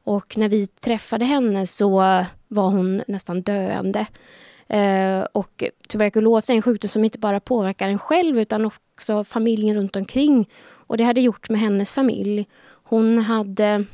Och 0.06 0.38
när 0.38 0.50
vi 0.50 0.68
träffade 0.68 1.26
henne 1.26 1.66
så 1.66 1.90
var 2.48 2.70
hon 2.70 3.04
nästan 3.08 3.42
döende. 3.42 4.08
Eh, 4.68 5.22
och 5.32 5.64
tuberkulos 5.88 6.50
är 6.50 6.54
en 6.54 6.62
sjukdom 6.62 6.90
som 6.90 7.04
inte 7.04 7.20
bara 7.20 7.40
påverkar 7.40 7.90
en 7.90 8.00
själv 8.00 8.40
utan 8.40 8.66
också 8.66 9.24
familjen 9.24 9.76
runt 9.76 9.96
omkring. 9.96 10.50
Och 10.64 10.98
det 10.98 11.04
hade 11.04 11.22
gjort 11.22 11.50
med 11.50 11.60
hennes 11.60 11.94
familj. 11.94 12.48
Hon 12.84 13.20
hade 13.20 13.86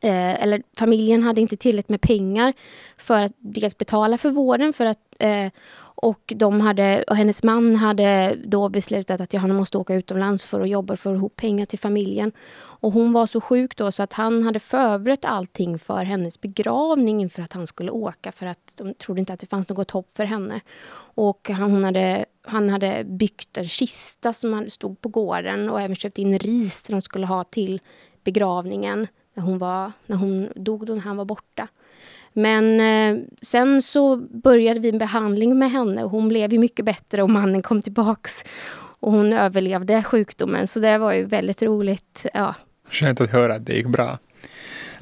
eh, 0.00 0.42
eller 0.42 0.62
familjen 0.78 1.22
hade 1.22 1.40
inte 1.40 1.56
tillräckligt 1.56 1.88
med 1.88 2.00
pengar 2.00 2.52
för 2.96 3.22
att 3.22 3.32
dels 3.38 3.78
betala 3.78 4.18
för 4.18 4.30
vården 4.30 4.72
för 4.72 4.86
att 4.86 4.98
eh, 5.18 5.50
och, 5.98 6.32
de 6.36 6.60
hade, 6.60 7.02
och 7.02 7.16
hennes 7.16 7.42
man 7.42 7.76
hade 7.76 8.36
då 8.44 8.68
beslutat 8.68 9.20
att 9.20 9.32
han 9.32 9.54
måste 9.54 9.78
åka 9.78 9.94
utomlands 9.94 10.44
för 10.44 10.60
att 10.60 10.68
jobba 10.68 10.96
för 10.96 11.10
att 11.10 11.16
få 11.16 11.18
ihop 11.18 11.36
pengar 11.36 11.66
till 11.66 11.78
familjen. 11.78 12.32
Och 12.58 12.92
hon 12.92 13.12
var 13.12 13.26
så 13.26 13.40
sjuk 13.40 13.76
då 13.76 13.92
så 13.92 14.02
att 14.02 14.12
han 14.12 14.42
hade 14.42 14.58
förberett 14.58 15.24
allting 15.24 15.78
för 15.78 16.04
hennes 16.04 16.40
begravning 16.40 17.20
inför 17.20 17.42
att 17.42 17.52
han 17.52 17.66
skulle 17.66 17.90
åka 17.90 18.32
för 18.32 18.46
att 18.46 18.74
de 18.76 18.94
trodde 18.94 19.20
inte 19.20 19.32
att 19.32 19.40
det 19.40 19.46
fanns 19.46 19.68
något 19.68 19.90
hopp 19.90 20.14
för 20.14 20.24
henne. 20.24 20.60
Och 21.14 21.50
han, 21.50 21.84
hade, 21.84 22.24
han 22.42 22.70
hade 22.70 23.04
byggt 23.04 23.58
en 23.58 23.68
kista 23.68 24.32
som 24.32 24.64
stod 24.68 25.00
på 25.00 25.08
gården 25.08 25.70
och 25.70 25.80
även 25.80 25.96
köpt 25.96 26.18
in 26.18 26.38
ris 26.38 26.84
som 26.84 26.94
de 26.94 27.02
skulle 27.02 27.26
ha 27.26 27.44
till 27.44 27.80
begravningen 28.24 29.06
när 29.34 29.42
hon, 29.42 29.58
var, 29.58 29.92
när 30.06 30.16
hon 30.16 30.48
dog, 30.56 30.86
då 30.86 30.94
när 30.94 31.00
han 31.00 31.16
var 31.16 31.24
borta. 31.24 31.68
Men 32.36 32.80
eh, 32.80 33.22
sen 33.42 33.82
så 33.82 34.16
började 34.16 34.80
vi 34.80 34.88
en 34.88 34.98
behandling 34.98 35.58
med 35.58 35.70
henne 35.70 36.04
och 36.04 36.10
hon 36.10 36.28
blev 36.28 36.52
ju 36.52 36.58
mycket 36.58 36.84
bättre 36.84 37.22
och 37.22 37.30
mannen 37.30 37.62
kom 37.62 37.82
tillbaks. 37.82 38.44
Och 39.00 39.12
hon 39.12 39.32
överlevde 39.32 40.02
sjukdomen, 40.02 40.66
så 40.66 40.80
det 40.80 40.98
var 40.98 41.12
ju 41.12 41.24
väldigt 41.24 41.62
roligt. 41.62 42.26
Ja. 42.34 42.54
Skönt 42.90 43.20
att 43.20 43.30
höra 43.30 43.54
att 43.54 43.66
det 43.66 43.72
gick 43.72 43.86
bra. 43.86 44.18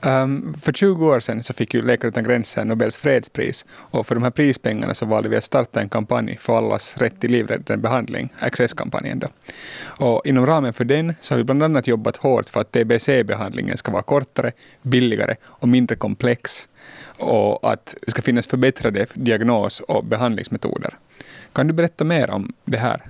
Um, 0.06 0.54
för 0.62 0.72
20 0.72 1.06
år 1.06 1.20
sedan 1.20 1.42
så 1.42 1.54
fick 1.54 1.74
ju 1.74 1.82
Läkare 1.82 2.08
utan 2.08 2.24
gränser 2.24 2.64
Nobels 2.64 2.96
fredspris 2.96 3.66
och 3.70 4.06
för 4.06 4.14
de 4.14 4.24
här 4.24 4.30
prispengarna 4.30 4.94
så 4.94 5.06
valde 5.06 5.28
vi 5.28 5.36
att 5.36 5.44
starta 5.44 5.80
en 5.80 5.88
kampanj 5.88 6.38
för 6.40 6.58
allas 6.58 6.96
rätt 6.96 7.20
till 7.20 7.30
livräddande 7.30 7.82
behandling, 7.82 8.32
Access-kampanjen. 8.38 9.18
Då. 9.18 9.28
Och 10.06 10.26
inom 10.26 10.46
ramen 10.46 10.72
för 10.72 10.84
den 10.84 11.14
så 11.20 11.34
har 11.34 11.38
vi 11.38 11.44
bland 11.44 11.62
annat 11.62 11.86
jobbat 11.86 12.16
hårt 12.16 12.48
för 12.48 12.60
att 12.60 12.72
TBC-behandlingen 12.72 13.76
ska 13.76 13.92
vara 13.92 14.02
kortare, 14.02 14.52
billigare 14.82 15.34
och 15.44 15.68
mindre 15.68 15.96
komplex 15.96 16.68
och 17.18 17.72
att 17.72 17.94
det 18.02 18.10
ska 18.10 18.22
finnas 18.22 18.46
förbättrade 18.46 19.06
diagnos 19.14 19.80
och 19.80 20.04
behandlingsmetoder. 20.04 20.98
Kan 21.52 21.66
du 21.66 21.72
berätta 21.72 22.04
mer 22.04 22.30
om 22.30 22.52
det 22.64 22.78
här 22.78 23.02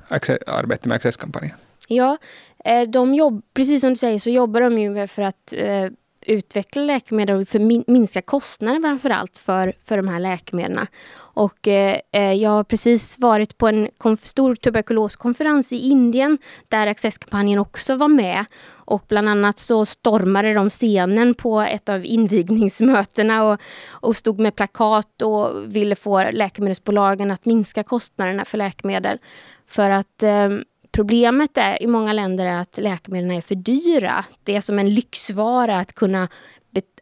arbetet 0.47 0.87
med 0.87 0.97
Access-kampanjen? 0.97 1.57
Ja, 1.89 2.19
eh, 2.65 2.83
de 2.83 3.15
jobb, 3.15 3.43
precis 3.55 3.81
som 3.81 3.91
du 3.91 3.97
säger 3.97 4.19
så 4.19 4.31
jobbar 4.31 4.61
de 4.61 4.79
ju 4.79 5.07
för 5.07 5.23
att 5.23 5.53
eh, 5.57 5.87
utveckla 6.26 6.83
läkemedel 6.83 7.40
och 7.40 7.49
för 7.49 7.59
min, 7.59 7.85
minska 7.87 8.23
kostnader 8.23 8.81
framför 8.81 9.11
allt 9.11 9.38
för, 9.38 9.73
för 9.85 9.97
de 9.97 10.09
här 10.09 10.21
läkemedlen. 10.21 10.87
Och 11.16 11.69
eh, 11.69 12.00
eh 12.12 12.33
jag 12.33 12.50
har 12.50 12.64
precis 12.64 13.19
varit 13.19 13.59
på 13.59 13.69
en 13.69 13.88
stor 14.23 14.54
tuberkuloskonferens 14.54 15.73
i 15.73 15.76
Indien 15.76 16.38
där 16.69 16.87
Accesskampanjen 16.87 17.59
också 17.59 17.97
var 17.97 18.09
med. 18.09 18.45
Och 18.87 19.04
bland 19.09 19.28
annat 19.28 19.59
så 19.59 19.87
stormade 19.87 20.54
de 20.54 20.71
scenen 20.71 21.35
på 21.35 21.61
ett 21.61 21.88
av 21.88 22.04
invigningsmötena 22.04 23.45
och, 23.45 23.61
och 23.88 24.16
stod 24.16 24.40
med 24.40 24.57
plakat 24.57 25.23
och 25.23 25.76
ville 25.76 25.97
få 25.97 26.31
läkemedelsbolagen 26.31 27.31
att 27.31 27.45
minska 27.45 27.83
kostnaderna 27.83 28.45
för 28.45 28.59
läkemedel. 28.59 29.19
För 29.66 29.90
att 29.90 30.23
eh, 30.23 30.49
Problemet 30.95 31.59
är, 31.59 31.83
i 31.83 31.87
många 31.87 32.13
länder 32.13 32.47
är 32.47 32.61
att 32.61 32.79
läkemedlen 32.79 33.31
är 33.31 33.41
för 33.41 33.55
dyra. 33.55 34.25
Det 34.43 34.57
är 34.57 34.61
som 34.61 34.79
en 34.79 34.95
lyxvara 34.95 35.79
att 35.79 35.93
kunna, 35.93 36.29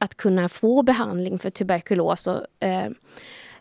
att 0.00 0.14
kunna 0.14 0.48
få 0.48 0.82
behandling 0.82 1.38
för 1.38 1.50
tuberkulos. 1.50 2.26
Och, 2.26 2.46
eh, 2.60 2.88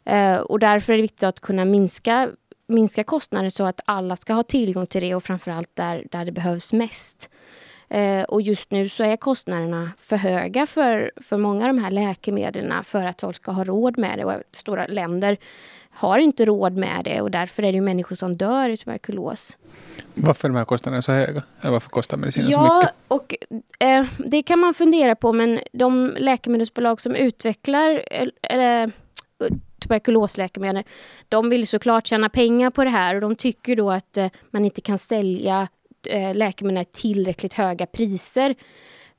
eh, 0.06 0.40
och 0.40 0.60
därför 0.60 0.94
är 0.94 0.98
det 0.98 1.02
viktigt 1.02 1.24
att 1.24 1.40
kunna 1.40 1.66
minska, 1.66 2.30
minska 2.68 3.04
kostnader 3.04 3.50
så 3.50 3.64
att 3.64 3.82
alla 3.86 4.16
ska 4.16 4.34
ha 4.34 4.44
tillgång 4.44 4.86
till 4.86 5.02
det 5.02 5.16
och 5.16 5.24
framförallt 5.24 5.76
där, 5.76 6.08
där 6.12 6.26
det 6.26 6.32
behövs 6.32 6.74
mest. 6.74 7.30
Eh, 7.90 8.24
och 8.24 8.42
just 8.42 8.72
nu 8.72 8.90
så 8.90 9.04
är 9.04 9.18
kostnaderna 9.18 9.92
för 9.98 10.18
höga 10.18 10.66
för, 10.66 11.12
för 11.22 11.38
många 11.38 11.68
av 11.68 11.76
de 11.76 11.84
här 11.84 11.92
läkemedlen 11.92 12.84
för 12.84 13.04
att 13.04 13.22
folk 13.22 13.36
ska 13.36 13.52
ha 13.52 13.64
råd 13.64 13.98
med 13.98 14.18
det. 14.18 14.26
Och 14.26 14.42
stora 14.52 14.88
länder 14.88 15.38
har 15.94 16.18
inte 16.18 16.46
råd 16.46 16.78
med 16.78 17.02
det 17.04 17.22
och 17.22 17.32
därför 17.32 17.64
är 17.64 17.74
det 17.74 17.82
människor 17.82 18.16
som 18.16 18.38
dör 18.38 18.70
i 18.70 18.78
tuberkulos. 18.78 19.58
Varför 20.14 20.48
är 20.48 20.50
de 20.50 20.58
här 20.58 20.66
kostnaderna 20.66 21.02
så 21.02 21.12
höga? 21.12 21.44
Eller 21.62 21.72
varför 21.72 21.90
kostar 21.90 22.18
medicinen 22.18 22.50
ja, 22.50 22.58
så 22.58 22.76
mycket? 22.76 22.96
Och, 23.08 23.36
eh, 23.84 24.06
det 24.18 24.44
kan 24.44 24.60
man 24.60 24.74
fundera 24.74 25.16
på 25.16 25.34
men 25.34 25.60
de 25.72 26.16
läkemedelsbolag 26.18 27.02
som 27.02 27.16
utvecklar 27.16 28.04
eh, 28.50 28.88
tuberkulosläkemedel, 29.82 30.84
de 31.30 31.50
vill 31.50 31.68
såklart 31.68 32.08
tjäna 32.08 32.30
pengar 32.30 32.70
på 32.70 32.84
det 32.84 32.90
här 32.90 33.16
och 33.16 33.22
de 33.22 33.36
tycker 33.36 33.76
då 33.76 33.92
att 33.92 34.18
eh, 34.18 34.28
man 34.52 34.66
inte 34.66 34.82
kan 34.82 34.98
sälja 34.98 35.68
eh, 36.10 36.36
läkemedel 36.36 36.86
till 36.86 37.02
tillräckligt 37.02 37.54
höga 37.54 37.86
priser 37.86 38.56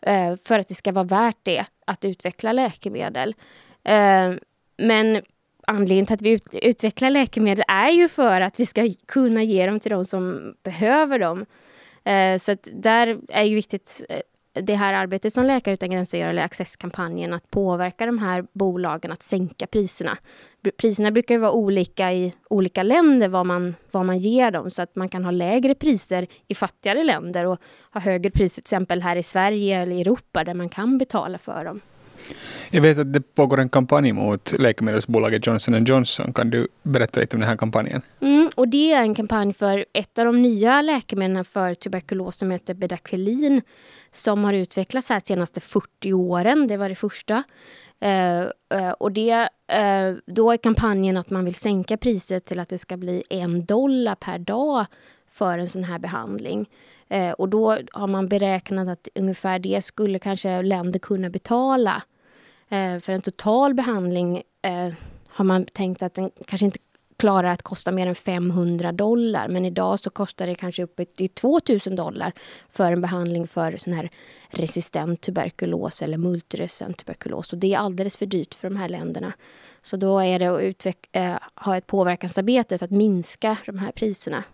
eh, 0.00 0.36
för 0.44 0.58
att 0.58 0.68
det 0.68 0.74
ska 0.74 0.92
vara 0.92 1.04
värt 1.04 1.38
det 1.42 1.64
att 1.86 2.04
utveckla 2.04 2.52
läkemedel. 2.52 3.34
Eh, 3.84 4.32
men 4.76 5.22
anledningen 5.66 6.06
till 6.06 6.14
att 6.14 6.22
vi 6.22 6.30
ut, 6.30 6.48
utvecklar 6.52 7.10
läkemedel 7.10 7.64
är 7.68 7.90
ju 7.90 8.08
för 8.08 8.40
att 8.40 8.60
vi 8.60 8.66
ska 8.66 8.90
kunna 9.06 9.42
ge 9.42 9.66
dem 9.66 9.80
till 9.80 9.90
de 9.90 10.04
som 10.04 10.54
behöver 10.62 11.18
dem. 11.18 11.46
Eh, 12.04 12.38
så 12.38 12.52
att 12.52 12.68
där 12.72 13.18
är 13.28 13.44
ju 13.44 13.54
viktigt 13.54 14.04
eh, 14.08 14.20
det 14.54 14.74
här 14.74 14.94
arbetet 14.94 15.32
som 15.32 15.44
Läkare 15.44 15.74
utan 15.74 15.90
gränser 15.90 16.18
gör, 16.18 16.28
eller 16.28 16.42
Accesskampanjen, 16.42 17.32
att 17.32 17.50
påverka 17.50 18.06
de 18.06 18.18
här 18.18 18.44
bolagen 18.52 19.12
att 19.12 19.22
sänka 19.22 19.66
priserna. 19.66 20.18
Priserna 20.76 21.10
brukar 21.10 21.34
ju 21.34 21.40
vara 21.40 21.52
olika 21.52 22.12
i 22.12 22.34
olika 22.50 22.82
länder, 22.82 23.28
vad 23.28 23.46
man, 23.46 23.74
vad 23.90 24.06
man 24.06 24.18
ger 24.18 24.50
dem, 24.50 24.70
så 24.70 24.82
att 24.82 24.96
man 24.96 25.08
kan 25.08 25.24
ha 25.24 25.30
lägre 25.30 25.74
priser 25.74 26.26
i 26.48 26.54
fattigare 26.54 27.04
länder 27.04 27.46
och 27.46 27.58
ha 27.92 28.00
högre 28.00 28.30
priser 28.30 28.62
till 28.62 28.64
exempel 28.64 29.02
här 29.02 29.16
i 29.16 29.22
Sverige 29.22 29.82
eller 29.82 29.96
i 29.96 30.00
Europa, 30.00 30.44
där 30.44 30.54
man 30.54 30.68
kan 30.68 30.98
betala 30.98 31.38
för 31.38 31.64
dem. 31.64 31.80
Jag 32.70 32.82
vet 32.82 32.98
att 32.98 33.12
det 33.12 33.34
pågår 33.34 33.60
en 33.60 33.68
kampanj 33.68 34.12
mot 34.12 34.52
läkemedelsbolaget 34.58 35.46
Johnson 35.46 35.84
Johnson. 35.84 36.32
Kan 36.32 36.50
du 36.50 36.68
berätta 36.82 37.20
lite 37.20 37.36
om 37.36 37.40
den 37.40 37.48
här 37.48 37.56
kampanjen? 37.56 38.02
Mm, 38.20 38.50
och 38.54 38.68
det 38.68 38.92
är 38.92 39.00
en 39.00 39.14
kampanj 39.14 39.52
för 39.52 39.84
ett 39.92 40.18
av 40.18 40.24
de 40.24 40.42
nya 40.42 40.82
läkemedlen 40.82 41.44
för 41.44 41.74
tuberkulos 41.74 42.36
som 42.36 42.50
heter 42.50 42.74
Bedaquilin 42.74 43.62
som 44.10 44.44
har 44.44 44.52
utvecklats 44.52 45.08
här 45.08 45.20
de 45.20 45.26
senaste 45.26 45.60
40 45.60 46.12
åren. 46.12 46.66
Det 46.66 46.76
var 46.76 46.88
det 46.88 46.94
första. 46.94 47.42
Uh, 48.04 48.48
uh, 48.80 48.90
och 48.90 49.12
det, 49.12 49.48
uh, 49.72 50.18
då 50.26 50.52
är 50.52 50.56
kampanjen 50.56 51.16
att 51.16 51.30
man 51.30 51.44
vill 51.44 51.54
sänka 51.54 51.96
priset 51.96 52.44
till 52.44 52.60
att 52.60 52.68
det 52.68 52.78
ska 52.78 52.96
bli 52.96 53.22
en 53.30 53.64
dollar 53.64 54.14
per 54.14 54.38
dag 54.38 54.86
för 55.30 55.58
en 55.58 55.68
sån 55.68 55.84
här 55.84 55.98
behandling. 55.98 56.68
och 57.38 57.48
då 57.48 57.78
har 57.92 58.06
man 58.06 58.28
beräknat 58.28 58.88
att 58.88 59.08
ungefär 59.14 59.58
det 59.58 59.84
skulle 59.84 60.18
kanske 60.18 60.62
länder 60.62 60.98
kunna 60.98 61.30
betala 61.30 62.02
för 63.00 63.10
en 63.10 63.22
total 63.22 63.74
behandling 63.74 64.42
eh, 64.62 64.94
har 65.28 65.44
man 65.44 65.64
tänkt 65.64 66.02
att 66.02 66.14
den 66.14 66.30
kanske 66.46 66.64
inte 66.64 66.78
klarar 67.16 67.48
att 67.48 67.62
kosta 67.62 67.90
mer 67.90 68.06
än 68.06 68.14
500 68.14 68.92
dollar. 68.92 69.48
Men 69.48 69.64
idag 69.64 70.00
så 70.00 70.10
kostar 70.10 70.46
det 70.46 70.54
kanske 70.54 70.82
upp 70.82 71.00
till 71.16 71.28
2000 71.28 71.96
dollar 71.96 72.32
för 72.70 72.92
en 72.92 73.00
behandling 73.00 73.46
för 73.46 73.76
sån 73.76 73.92
här 73.92 74.10
resistent 74.50 75.20
tuberkulos 75.20 76.02
eller 76.02 76.18
multiresistent 76.18 76.96
tuberkulos. 76.96 77.52
Och 77.52 77.58
det 77.58 77.74
är 77.74 77.78
alldeles 77.78 78.16
för 78.16 78.26
dyrt 78.26 78.54
för 78.54 78.70
de 78.70 78.76
här 78.76 78.88
länderna. 78.88 79.32
Så 79.82 79.96
då 79.96 80.18
är 80.18 80.38
det 80.38 80.46
att 80.46 80.60
utveck- 80.60 81.08
äh, 81.12 81.36
ha 81.54 81.76
ett 81.76 81.86
påverkansarbete 81.86 82.78
för 82.78 82.84
att 82.84 82.90
minska 82.90 83.56
de 83.66 83.78
här 83.78 83.92
priserna. 83.92 84.44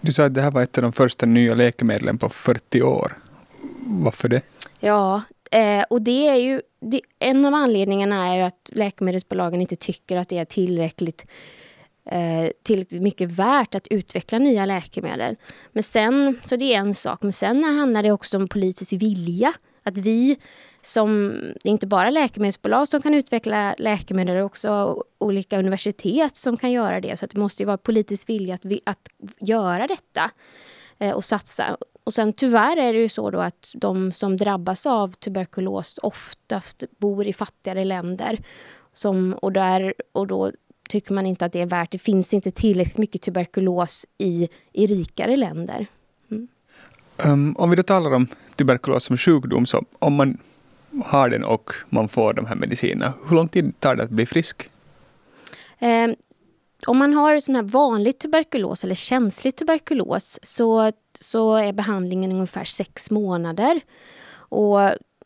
Du 0.00 0.12
sa 0.12 0.24
att 0.24 0.34
det 0.34 0.42
här 0.42 0.50
var 0.50 0.62
ett 0.62 0.78
av 0.78 0.82
de 0.82 0.92
första 0.92 1.26
nya 1.26 1.54
läkemedlen 1.54 2.18
på 2.18 2.28
40 2.28 2.82
år. 2.82 3.18
Varför 3.86 4.28
det? 4.28 4.42
Ja, 4.80 5.22
Eh, 5.52 5.84
och 5.90 6.02
det 6.02 6.28
är 6.28 6.36
ju, 6.36 6.62
det, 6.80 7.00
en 7.18 7.44
av 7.44 7.54
anledningarna 7.54 8.28
är 8.28 8.36
ju 8.36 8.42
att 8.42 8.70
läkemedelsbolagen 8.72 9.60
inte 9.60 9.76
tycker 9.76 10.16
att 10.16 10.28
det 10.28 10.38
är 10.38 10.44
tillräckligt 10.44 11.26
eh, 12.10 12.50
tillräckligt 12.62 13.02
mycket 13.02 13.30
värt 13.30 13.74
att 13.74 13.88
utveckla 13.88 14.38
nya 14.38 14.66
läkemedel. 14.66 15.36
Men 15.72 15.82
sen, 15.82 16.38
så 16.44 16.56
det 16.56 16.74
är 16.74 16.78
en 16.78 16.94
sak, 16.94 17.22
men 17.22 17.32
sen 17.32 17.64
handlar 17.64 18.02
det 18.02 18.12
också 18.12 18.36
om 18.36 18.48
politisk 18.48 18.92
vilja. 18.92 19.54
Att 19.82 19.98
vi 19.98 20.38
som, 20.80 21.28
det 21.62 21.68
är 21.68 21.72
inte 21.72 21.86
bara 21.86 22.10
läkemedelsbolag 22.10 22.88
som 22.88 23.02
kan 23.02 23.14
utveckla 23.14 23.74
läkemedel, 23.78 24.34
det 24.34 24.40
är 24.40 24.44
också 24.44 25.02
olika 25.18 25.58
universitet 25.58 26.36
som 26.36 26.56
kan 26.56 26.72
göra 26.72 27.00
det. 27.00 27.16
Så 27.16 27.26
det 27.26 27.38
måste 27.38 27.62
ju 27.62 27.66
vara 27.66 27.78
politisk 27.78 28.28
vilja 28.28 28.54
att, 28.54 28.64
vi, 28.64 28.80
att 28.84 29.08
göra 29.40 29.86
detta 29.86 30.30
och 31.10 31.24
satsa. 31.24 31.76
Och 32.04 32.14
sen 32.14 32.32
tyvärr 32.32 32.76
är 32.76 32.92
det 32.92 32.98
ju 32.98 33.08
så 33.08 33.30
då 33.30 33.40
att 33.40 33.72
de 33.74 34.12
som 34.12 34.36
drabbas 34.36 34.86
av 34.86 35.12
tuberkulos 35.12 35.98
oftast 36.02 36.84
bor 36.98 37.26
i 37.26 37.32
fattigare 37.32 37.84
länder. 37.84 38.38
Som, 38.94 39.32
och, 39.32 39.52
där, 39.52 39.94
och 40.12 40.26
då 40.26 40.52
tycker 40.88 41.12
man 41.14 41.26
inte 41.26 41.44
att 41.44 41.52
det 41.52 41.60
är 41.60 41.66
värt. 41.66 41.90
Det 41.90 41.98
finns 41.98 42.34
inte 42.34 42.50
tillräckligt 42.50 42.98
mycket 42.98 43.22
tuberkulos 43.22 44.06
i, 44.18 44.48
i 44.72 44.86
rikare 44.86 45.36
länder. 45.36 45.86
Mm. 46.30 46.48
Um, 47.26 47.56
om 47.58 47.70
vi 47.70 47.76
då 47.76 47.82
talar 47.82 48.10
om 48.14 48.26
tuberkulos 48.56 49.04
som 49.04 49.16
sjukdom, 49.16 49.66
så 49.66 49.84
om 49.98 50.14
man 50.14 50.38
har 51.04 51.28
den 51.28 51.44
och 51.44 51.72
man 51.88 52.08
får 52.08 52.34
de 52.34 52.46
här 52.46 52.56
medicinerna, 52.56 53.12
hur 53.28 53.36
lång 53.36 53.48
tid 53.48 53.80
tar 53.80 53.96
det 53.96 54.02
att 54.02 54.10
bli 54.10 54.26
frisk? 54.26 54.70
Om 56.86 56.98
man 56.98 57.14
har 57.14 57.40
sån 57.40 57.56
här 57.56 57.62
vanlig 57.62 58.18
tuberkulos 58.18 58.84
eller 58.84 58.94
känslig 58.94 59.56
tuberkulos 59.56 60.38
så, 60.42 60.92
så 61.18 61.56
är 61.56 61.72
behandlingen 61.72 62.32
ungefär 62.32 62.64
sex 62.64 63.10
månader. 63.10 63.80
Och 64.34 64.78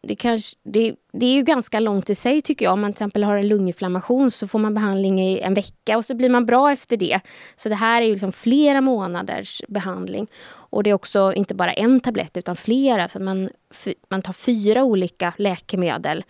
det, 0.03 0.17
kanske, 0.17 0.57
det, 0.63 0.95
det, 1.13 1.27
är 1.27 1.35
ju 1.35 1.43
ganska 1.43 1.81
långt 1.81 2.11
i 2.11 2.15
sig 2.15 2.43
tycker 2.43 2.65
jag. 2.65 2.73
Om 2.73 2.81
man 2.81 2.93
till 2.93 2.97
exempel 2.97 3.25
har 3.25 3.37
en 3.37 3.49
lunginflammation 3.49 4.31
så 4.31 4.49
får 4.49 4.59
man 4.59 4.75
behandling 4.75 5.21
i 5.21 5.41
en 5.41 5.55
vecka 5.55 5.97
och 5.97 6.05
så 6.05 6.15
blir 6.15 6.31
man 6.31 6.47
bra 6.47 6.73
efter 6.73 6.97
det. 6.97 7.21
Så 7.57 7.69
det 7.69 7.75
här 7.75 8.03
är 8.03 8.07
ju 8.07 8.13
liksom 8.13 8.33
flera 8.33 8.81
månaders 8.81 9.63
behandling. 9.69 10.27
Och 10.47 10.83
det 10.83 10.91
är 10.91 10.95
också 10.95 11.33
inte 11.33 11.55
bara 11.55 11.73
en 11.73 12.01
tablett 12.01 12.37
utan 12.37 12.57
flera. 12.57 13.09
Så 13.09 13.21
man, 13.21 13.51
man 14.09 14.23
tar 14.23 14.33
fyra 14.33 14.85
olika 14.85 15.33
läkemedel 15.39 16.25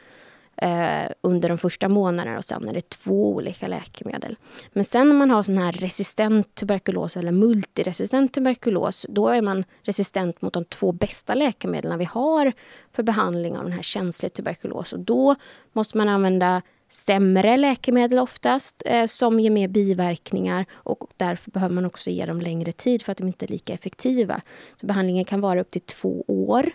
eh, 0.57 1.11
under 1.21 1.49
de 1.49 1.59
första 1.59 1.89
månaderna 1.89 2.39
och 2.39 2.45
sen 2.45 2.69
är 2.69 2.75
det 2.75 2.91
två 2.91 3.29
olika 3.29 3.69
läkemedel. 3.69 4.37
Men 4.73 4.85
sen 4.85 5.11
om 5.11 5.17
man 5.17 5.31
har 5.31 5.43
sån 5.43 5.59
här 5.59 5.73
resistent 5.73 6.55
tuberkulos 6.55 7.17
eller 7.17 7.33
multiresistent 7.33 8.35
tuberkulos, 8.35 9.07
då 9.09 9.29
är 9.29 9.43
man 9.43 9.65
resistent 9.83 10.43
mot 10.43 10.53
de 10.53 10.65
två 10.65 10.93
bästa 10.93 11.35
läkemedlen 11.35 11.99
vi 11.99 12.05
har 12.05 12.53
för 12.93 13.03
behandling 13.03 13.57
av 13.57 13.65
den 13.65 13.73
här 13.73 13.83
känsliga 13.83 14.31
tuberkulos. 14.31 14.93
Och 14.93 15.01
då 15.01 15.37
måste 15.73 15.97
man 15.99 16.09
använda 16.09 16.63
sämre 16.89 17.57
läkemedel 17.57 18.19
oftast, 18.19 18.83
eh, 18.87 19.07
som 19.07 19.41
ger 19.41 19.51
mer 19.51 19.69
biverkningar 19.69 20.67
och 20.73 21.05
därför 21.17 21.51
behöver 21.51 21.75
man 21.75 21.85
också 21.85 22.11
ge 22.11 22.27
dem 22.27 22.41
längre 22.41 22.73
tid 22.73 23.03
för 23.03 23.13
att 23.13 23.19
de 23.19 23.27
inte 23.27 23.45
är 23.45 23.49
lika 23.49 23.75
effektiva. 23.75 24.41
Så 24.81 24.87
behandlingen 24.87 25.25
kan 25.25 25.41
vara 25.41 25.61
upp 25.61 25.71
till 25.71 25.81
två 25.81 26.25
år 26.29 26.71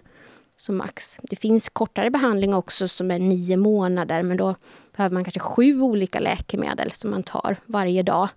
som 0.62 0.78
max. 0.78 1.20
Det 1.22 1.36
finns 1.36 1.70
kortare 1.70 2.10
behandling 2.10 2.54
också 2.54 2.88
som 2.88 3.12
är 3.12 3.20
nio 3.20 3.58
månader 3.58 4.24
men 4.24 4.38
då 4.38 4.56
behöver 4.96 5.14
man 5.14 5.24
kanske 5.24 5.40
sju 5.40 5.82
olika 5.82 6.20
läkemedel 6.20 6.92
som 6.92 7.12
man 7.12 7.24
tar 7.24 7.56
varje 7.66 8.04
dag. 8.04 8.30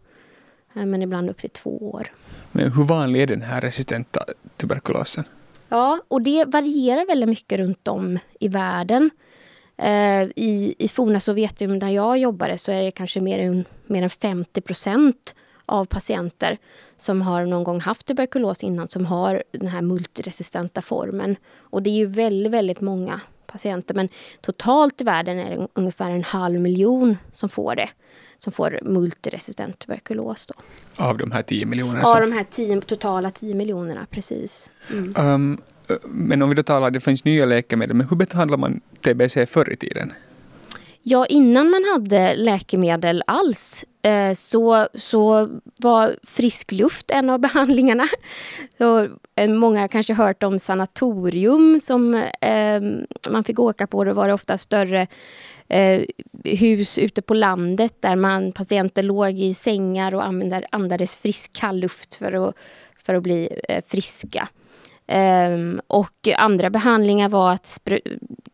Eh, 0.74 0.86
men 0.86 1.02
ibland 1.02 1.30
upp 1.30 1.38
till 1.38 1.50
två 1.50 1.90
år. 1.90 2.12
Men 2.52 2.72
hur 2.72 2.84
vanlig 2.84 3.22
är 3.22 3.26
den 3.26 3.42
här 3.42 3.60
resistenta 3.60 4.20
tuberkulosen? 4.56 5.24
Ja, 5.68 6.00
och 6.08 6.22
det 6.22 6.44
varierar 6.44 7.06
väldigt 7.06 7.28
mycket 7.28 7.58
runt 7.58 7.88
om 7.88 8.18
i 8.40 8.48
världen. 8.48 9.10
Eh, 9.76 10.22
I, 10.36 10.74
I 10.78 10.88
forna 10.88 11.20
Sovjetunionen 11.20 11.78
där 11.78 11.88
jag 11.88 12.18
jobbade 12.18 12.58
så 12.58 12.72
är 12.72 12.82
det 12.82 12.90
kanske 12.90 13.20
mer 13.20 13.38
än, 13.38 13.64
mer 13.86 14.02
än 14.02 14.10
50 14.10 14.60
procent 14.60 15.34
av 15.66 15.84
patienter 15.84 16.58
som 16.96 17.22
har 17.22 17.46
någon 17.46 17.64
gång 17.64 17.80
haft 17.80 18.06
tuberkulos 18.06 18.62
innan 18.62 18.88
som 18.88 19.06
har 19.06 19.42
den 19.52 19.68
här 19.68 19.82
multiresistenta 19.82 20.82
formen. 20.82 21.36
Och 21.56 21.82
det 21.82 21.90
är 21.90 21.94
ju 21.94 22.06
väldigt, 22.06 22.52
väldigt 22.52 22.80
många 22.80 23.20
patienter 23.46 23.94
men 23.94 24.08
totalt 24.40 25.00
i 25.00 25.04
världen 25.04 25.38
är 25.38 25.50
det 25.50 25.68
ungefär 25.74 26.10
en 26.10 26.24
halv 26.24 26.60
miljon 26.60 27.16
som 27.32 27.48
får 27.48 27.76
det 27.76 27.88
som 28.38 28.52
får 28.52 28.78
multiresistent 28.82 29.78
tuberkulos. 29.78 30.46
Då. 30.46 30.54
Av 31.04 31.18
de 31.18 31.30
här 31.30 31.42
10 31.42 31.66
miljonerna? 31.66 32.02
Av 32.02 32.20
de 32.20 32.32
här 32.32 32.44
10, 32.50 32.80
totala 32.80 33.30
10 33.30 33.54
miljonerna, 33.54 34.06
precis. 34.10 34.70
Mm. 34.92 35.14
Um, 35.16 35.60
men 36.02 36.42
om 36.42 36.48
vi 36.48 36.54
då 36.54 36.62
talar, 36.62 36.90
det 36.90 37.00
finns 37.00 37.24
nya 37.24 37.46
läkemedel, 37.46 37.96
men 37.96 38.08
hur 38.08 38.16
behandlar 38.16 38.58
man 38.58 38.80
TBC 39.00 39.46
förr 39.46 39.72
i 39.72 39.76
tiden? 39.76 40.12
Ja, 41.02 41.26
innan 41.26 41.70
man 41.70 41.84
hade 41.92 42.36
läkemedel 42.36 43.22
alls 43.26 43.84
Eh, 44.04 44.32
så, 44.32 44.88
så 44.94 45.48
var 45.82 46.16
frisk 46.22 46.72
luft 46.72 47.10
en 47.10 47.30
av 47.30 47.38
behandlingarna. 47.40 48.08
Så, 48.78 49.08
eh, 49.36 49.48
många 49.48 49.80
har 49.80 49.88
kanske 49.88 50.14
hört 50.14 50.42
om 50.42 50.58
sanatorium 50.58 51.80
som 51.80 52.14
eh, 52.40 52.82
man 53.30 53.44
fick 53.44 53.58
åka 53.58 53.86
på. 53.86 54.04
Då 54.04 54.12
var 54.12 54.28
det 54.28 54.34
ofta 54.34 54.58
större 54.58 55.06
eh, 55.68 56.02
hus 56.44 56.98
ute 56.98 57.22
på 57.22 57.34
landet 57.34 57.96
där 58.00 58.16
man, 58.16 58.52
patienter 58.52 59.02
låg 59.02 59.38
i 59.38 59.54
sängar 59.54 60.14
och 60.14 60.26
använde, 60.26 60.66
andades 60.70 61.16
frisk 61.16 61.52
kall 61.52 61.78
luft 61.78 62.14
för 62.14 62.48
att, 62.48 62.54
för 63.04 63.14
att 63.14 63.22
bli 63.22 63.48
eh, 63.68 63.84
friska. 63.86 64.48
Ehm, 65.06 65.80
och 65.86 66.28
andra 66.36 66.70
behandlingar 66.70 67.28
var 67.28 67.52
att 67.52 67.78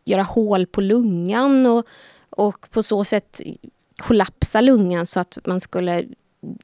göra 0.05 0.23
hål 0.23 0.65
på 0.67 0.81
lungan 0.81 1.65
och, 1.65 1.85
och 2.29 2.71
på 2.71 2.83
så 2.83 3.03
sätt 3.03 3.41
kollapsa 4.01 4.61
lungan 4.61 5.05
så 5.05 5.19
att 5.19 5.37
man 5.45 5.59
skulle 5.59 6.05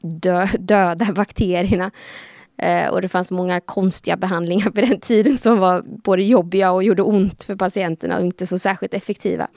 dö, 0.01 0.47
döda 0.59 1.05
bakterierna. 1.15 1.91
Uh, 2.63 2.87
och 2.89 3.01
det 3.01 3.07
fanns 3.07 3.31
många 3.31 3.59
konstiga 3.59 4.17
behandlingar 4.17 4.69
på 4.69 4.81
den 4.81 4.99
tiden 4.99 5.37
som 5.37 5.59
var 5.59 5.81
både 5.81 6.23
jobbiga 6.23 6.71
och 6.71 6.83
gjorde 6.83 7.01
ont 7.01 7.43
för 7.43 7.55
patienterna 7.55 8.17
och 8.17 8.25
inte 8.25 8.47
så 8.47 8.59
särskilt 8.59 8.93
effektiva. 8.93 9.47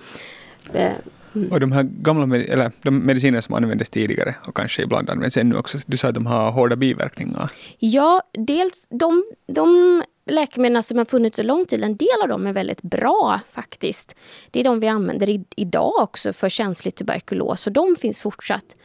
Mm. 1.34 1.52
Och 1.52 1.60
de 1.60 1.72
här 1.72 1.82
gamla 1.82 2.36
eller 2.36 2.72
de 2.82 2.98
mediciner 2.98 3.40
som 3.40 3.54
användes 3.54 3.90
tidigare 3.90 4.34
och 4.46 4.56
kanske 4.56 4.82
ibland 4.82 5.10
används 5.10 5.36
ännu 5.36 5.56
också, 5.56 5.78
du 5.86 5.96
sa 5.96 6.08
att 6.08 6.14
de 6.14 6.26
har 6.26 6.50
hårda 6.50 6.76
biverkningar. 6.76 7.50
Ja, 7.78 8.22
dels 8.32 8.86
de, 8.90 9.24
de 9.46 10.02
läkemedel 10.26 10.82
som 10.82 10.98
har 10.98 11.04
funnits 11.04 11.36
så 11.36 11.42
lång 11.42 11.66
tid, 11.66 11.84
en 11.84 11.96
del 11.96 12.22
av 12.22 12.28
dem 12.28 12.46
är 12.46 12.52
väldigt 12.52 12.82
bra 12.82 13.40
faktiskt. 13.50 14.16
Det 14.50 14.60
är 14.60 14.64
de 14.64 14.80
vi 14.80 14.88
använder 14.88 15.28
i, 15.28 15.44
idag 15.56 15.92
också 15.96 16.32
för 16.32 16.48
känslig 16.48 16.94
tuberkulos 16.94 17.66
och 17.66 17.72
de 17.72 17.96
finns 17.96 18.22
fortsatt. 18.22 18.76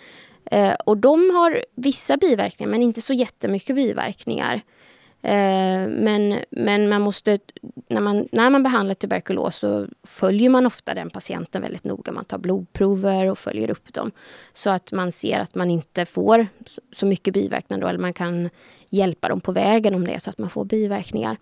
Eh, 0.52 0.74
och 0.74 0.98
de 0.98 1.30
har 1.36 1.66
vissa 1.76 2.18
biverkningar 2.18 2.72
men 2.72 2.82
inte 2.82 3.02
så 3.02 3.14
jättemycket 3.14 3.76
biverkningar. 3.76 4.62
Eh, 5.26 5.88
men, 5.88 6.40
men 6.50 6.90
man 6.90 7.02
måste, 7.02 7.40
när 7.88 8.02
man, 8.02 8.28
när 8.32 8.50
man 8.50 8.64
behandlar 8.64 8.94
tuberkulos 8.94 9.56
så 9.56 9.88
följer 10.04 10.50
man 10.50 10.66
ofta 10.66 10.94
den 10.94 11.10
patienten 11.10 11.62
väldigt 11.62 11.84
noga. 11.84 12.12
Man 12.12 12.26
tar 12.26 12.38
blodprover 12.38 13.32
och 13.32 13.40
följer 13.40 13.70
upp 13.70 13.94
dem. 13.94 14.12
Så 14.54 14.70
att 14.70 14.92
man 14.92 15.12
ser 15.12 15.40
att 15.40 15.56
man 15.56 15.70
inte 15.70 16.06
får 16.06 16.48
så 16.92 17.06
mycket 17.06 17.34
biverkningar 17.34 17.82
då, 17.82 17.88
eller 17.88 18.00
man 18.00 18.14
kan 18.14 18.50
hjälpa 18.90 19.30
dem 19.30 19.42
på 19.42 19.52
vägen 19.52 19.96
om 19.96 20.06
det 20.06 20.14
är 20.14 20.20
så 20.20 20.30
att 20.30 20.38
man 20.38 20.50
får 20.50 20.66
biverkningar. 20.66 21.38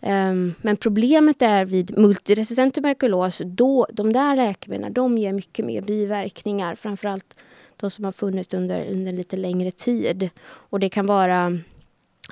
Ehm, 0.00 0.54
men 0.62 0.76
problemet 0.76 1.42
är 1.42 1.64
vid 1.64 1.98
multiresistent 1.98 2.74
tuberkulos, 2.74 3.42
då, 3.44 3.86
de 3.92 4.12
där 4.12 4.36
läkemedlen 4.36 4.92
de 4.92 5.18
ger 5.18 5.32
mycket 5.32 5.66
mer 5.66 5.82
biverkningar. 5.82 6.74
Framförallt 6.74 7.36
de 7.76 7.90
som 7.90 8.04
har 8.04 8.12
funnits 8.12 8.54
under, 8.54 8.90
under 8.90 9.12
lite 9.12 9.36
längre 9.36 9.70
tid. 9.70 10.30
Och 10.44 10.80
det 10.80 10.88
kan 10.88 11.06
vara 11.06 11.58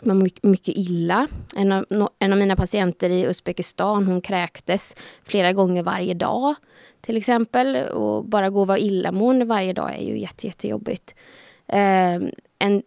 man 0.02 0.19
mår 0.19 0.28
mycket 0.42 0.76
illa. 0.76 1.28
En 1.57 1.73
av, 1.73 1.85
en 2.19 2.33
av 2.33 2.38
mina 2.38 2.57
patienter 2.57 3.11
i 3.11 3.23
Uzbekistan 3.25 4.07
hon 4.07 4.21
kräktes 4.21 4.97
flera 5.25 5.52
gånger 5.52 5.83
varje 5.83 6.14
dag. 6.14 6.54
Till 7.00 7.16
exempel. 7.16 7.76
Och 7.76 8.25
bara 8.25 8.50
gå 8.50 8.60
och 8.60 8.67
vara 8.67 8.78
illamående 8.78 9.45
varje 9.45 9.73
dag 9.73 9.95
är 9.95 10.02
ju 10.02 10.19
jätte, 10.19 10.47
jättejobbigt. 10.47 11.15
Eh, 11.67 12.19
en, 12.58 12.82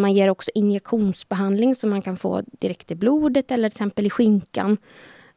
man 0.00 0.12
ger 0.12 0.30
också 0.30 0.50
injektionsbehandling 0.54 1.74
som 1.74 1.90
man 1.90 2.02
kan 2.02 2.16
få 2.16 2.42
direkt 2.46 2.90
i 2.90 2.94
blodet 2.94 3.50
eller 3.50 3.68
till 3.68 3.76
exempel 3.76 4.06
i 4.06 4.10
skinkan. 4.10 4.76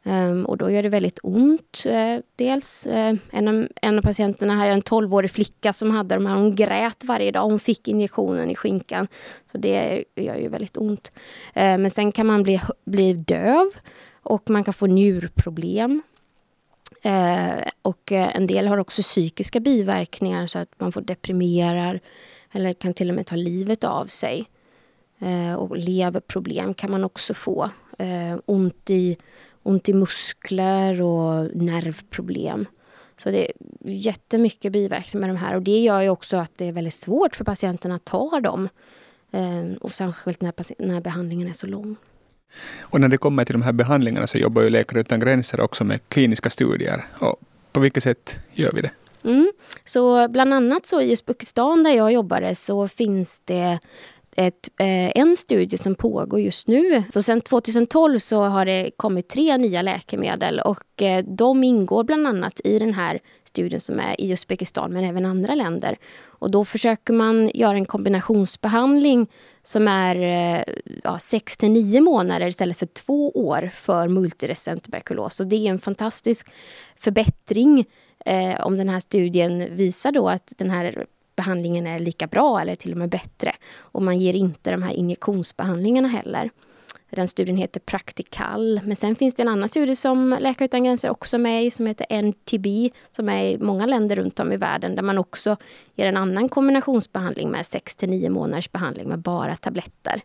Um, 0.08 0.46
och 0.46 0.58
då 0.58 0.72
gör 0.72 0.84
det 0.84 0.90
väldigt 0.90 1.20
ont. 1.24 1.84
Uh, 1.86 2.20
dels 2.36 2.88
uh, 2.88 3.14
en, 3.32 3.48
av, 3.48 3.68
en 3.82 3.98
av 3.98 4.02
patienterna 4.02 4.56
här, 4.56 4.70
en 4.70 4.82
12-årig 4.82 5.32
flicka 5.32 5.74
som 5.74 5.92
hade 5.92 6.16
de 6.16 6.26
här, 6.26 6.36
hon 6.36 6.56
grät 6.56 7.04
varje 7.04 7.32
dag. 7.32 7.44
Hon 7.44 7.60
fick 7.60 7.88
injektionen 7.88 8.50
i 8.50 8.56
skinkan. 8.56 9.08
Så 9.52 9.58
det 9.58 10.04
gör 10.16 10.36
ju 10.36 10.50
väldigt 10.50 10.78
ont. 10.78 11.12
Uh, 11.48 11.78
men 11.78 11.90
sen 11.90 12.12
kan 12.12 12.28
man 12.28 12.44
bli, 12.44 12.62
bli 12.86 13.14
döv 13.14 13.70
och 14.22 14.50
man 14.50 14.64
kan 14.64 14.74
få 14.74 14.88
njurproblem. 14.88 16.02
Ehm, 17.02 17.60
och 17.82 18.12
eh, 18.12 18.36
en 18.36 18.48
del 18.48 18.68
har 18.68 18.78
också 18.78 19.02
psykiska 19.02 19.60
biverkningar 19.60 20.48
så 20.48 20.60
att 20.60 20.80
man 20.80 20.92
får 20.92 21.02
deprimerar 21.02 22.00
eller 22.52 22.74
kan 22.74 22.94
till 22.94 23.10
och 23.10 23.16
med 23.16 23.26
ta 23.26 23.36
livet 23.36 23.84
av 23.84 24.06
sig. 24.06 24.46
och 25.58 25.78
leverproblem 25.78 26.74
kan 26.74 26.92
man 26.92 27.04
också 27.04 27.34
få. 27.34 27.70
ont 28.46 28.90
i 28.90 29.18
ont 29.68 29.90
i 29.90 29.94
muskler 29.94 31.02
och 31.02 31.56
nervproblem. 31.56 32.66
Så 33.18 33.32
det 33.32 33.46
är 33.46 33.52
jättemycket 33.84 34.72
biverkningar 34.72 35.28
med 35.28 35.36
de 35.36 35.40
här 35.40 35.56
och 35.56 35.62
det 35.62 35.80
gör 35.80 36.02
ju 36.02 36.10
också 36.10 36.38
att 36.38 36.52
det 36.56 36.66
är 36.66 36.72
väldigt 36.72 36.94
svårt 36.94 37.36
för 37.36 37.44
patienterna 37.44 37.96
att 37.96 38.06
ta 38.06 38.40
dem. 38.40 38.70
Eh, 39.32 39.78
och 39.82 39.92
särskilt 39.92 40.42
när, 40.42 40.54
när 40.80 41.02
behandlingen 41.02 41.48
är 41.48 41.54
så 41.54 41.68
lång. 41.68 41.96
Och 42.82 43.02
när 43.02 43.08
det 43.08 43.18
kommer 43.18 43.46
till 43.46 43.54
de 43.54 43.62
här 43.62 43.74
behandlingarna 43.74 44.28
så 44.28 44.38
jobbar 44.38 44.62
ju 44.62 44.70
Läkare 44.70 45.00
utan 45.00 45.20
gränser 45.20 45.60
också 45.62 45.84
med 45.84 46.00
kliniska 46.10 46.50
studier. 46.50 47.06
Och 47.20 47.36
på 47.72 47.80
vilket 47.80 48.04
sätt 48.04 48.40
gör 48.54 48.72
vi 48.72 48.82
det? 48.82 48.92
Mm. 49.24 49.52
Så 49.86 50.28
bland 50.28 50.54
annat 50.54 50.86
så 50.86 51.02
i 51.02 51.12
Uzbekistan 51.12 51.84
där 51.84 51.92
jag 51.92 52.12
jobbade 52.12 52.56
så 52.56 52.88
finns 52.88 53.42
det 53.46 53.80
ett, 54.40 54.70
eh, 54.80 55.12
en 55.16 55.38
studie 55.38 55.78
som 55.78 55.96
pågår 55.96 56.40
just 56.40 56.68
nu. 56.68 57.04
Så 57.10 57.24
sen 57.24 57.42
2012 57.42 58.20
så 58.20 58.44
har 58.44 58.66
det 58.66 58.92
kommit 58.98 59.30
tre 59.30 59.58
nya 59.58 59.82
läkemedel 59.82 60.60
och 60.60 61.02
eh, 61.02 61.26
de 61.28 61.64
ingår 61.64 62.04
bland 62.04 62.28
annat 62.28 62.62
i 62.64 62.80
den 62.80 62.94
här 62.94 63.20
studien 63.44 63.82
som 63.82 64.00
är 64.00 64.22
i 64.22 64.32
Uzbekistan 64.32 64.94
men 64.94 65.04
även 65.04 65.26
andra 65.26 65.56
länder. 65.56 65.98
Och 66.24 66.52
då 66.52 66.66
försöker 66.66 67.14
man 67.14 67.52
göra 67.54 67.78
en 67.78 67.86
kombinationsbehandling 67.86 69.28
som 69.64 69.88
är 69.88 70.16
eh, 70.16 70.64
ja, 71.04 71.20
6 71.20 71.58
till 71.58 71.72
9 71.72 72.02
månader 72.02 72.48
istället 72.48 72.78
för 72.78 72.86
två 72.86 73.32
år 73.32 73.70
för 73.74 74.08
multiresistent 74.08 74.84
tuberkulos. 74.84 75.40
Och 75.40 75.48
det 75.48 75.56
är 75.56 75.70
en 75.70 75.80
fantastisk 75.80 76.48
förbättring 76.96 77.86
eh, 78.26 78.66
om 78.66 78.78
den 78.78 78.90
här 78.90 79.00
studien 79.00 79.76
visar 79.76 80.12
då 80.12 80.30
att 80.30 80.54
den 80.58 80.70
här 80.70 81.06
behandlingen 81.38 81.88
är 81.88 82.00
lika 82.00 82.28
bra 82.28 82.62
eller 82.62 82.76
till 82.76 82.92
och 82.92 82.98
med 82.98 83.10
bättre. 83.10 83.56
Och 83.78 84.02
man 84.02 84.18
ger 84.18 84.36
inte 84.36 84.72
de 84.72 84.84
här 84.84 84.92
injektionsbehandlingarna 84.92 86.08
heller. 86.08 86.50
Den 87.10 87.28
studien 87.28 87.58
heter 87.58 87.80
Praktikal. 87.80 88.82
Men 88.84 88.96
sen 88.96 89.16
finns 89.16 89.36
det 89.36 89.44
en 89.44 89.48
annan 89.48 89.70
studie 89.70 89.96
som 89.96 90.38
Läkare 90.40 90.66
utan 90.66 90.84
gränser 90.84 91.10
också 91.10 91.38
är 91.38 91.40
med 91.40 91.66
i 91.66 91.72
som 91.72 91.86
heter 91.86 92.22
NTB 92.22 92.92
som 93.12 93.30
är 93.30 93.44
i 93.44 93.58
många 93.58 93.86
länder 93.86 94.16
runt 94.16 94.40
om 94.40 94.52
i 94.52 94.58
världen 94.58 94.96
där 94.96 95.04
man 95.04 95.18
också 95.18 95.58
ger 95.96 96.08
en 96.08 96.18
annan 96.18 96.50
kombinationsbehandling 96.50 97.52
med 97.52 97.66
6 97.66 97.96
till 97.96 98.10
9 98.10 98.30
månaders 98.30 98.72
behandling 98.72 99.08
med 99.08 99.20
bara 99.20 99.56
tabletter. 99.56 100.22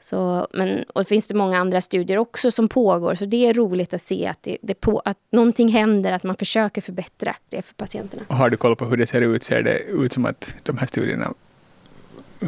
Så, 0.00 0.46
men, 0.52 0.84
och 0.94 1.06
finns 1.06 1.26
det 1.26 1.34
många 1.34 1.58
andra 1.58 1.80
studier 1.80 2.18
också 2.18 2.50
som 2.50 2.68
pågår, 2.68 3.14
så 3.14 3.24
det 3.24 3.46
är 3.46 3.54
roligt 3.54 3.94
att 3.94 4.02
se 4.02 4.26
att, 4.26 4.42
det, 4.42 4.58
det 4.62 4.74
på, 4.74 5.02
att 5.04 5.18
någonting 5.30 5.68
händer, 5.68 6.12
att 6.12 6.22
man 6.22 6.36
försöker 6.36 6.80
förbättra 6.82 7.36
det 7.48 7.62
för 7.62 7.74
patienterna. 7.74 8.22
Har 8.28 8.50
du 8.50 8.56
koll 8.56 8.76
på 8.76 8.84
hur 8.84 8.96
det 8.96 9.06
ser 9.06 9.22
ut? 9.22 9.42
Ser 9.42 9.62
det 9.62 9.78
ut 9.78 10.12
som 10.12 10.26
att 10.26 10.54
de 10.62 10.78
här 10.78 10.86
studierna 10.86 11.34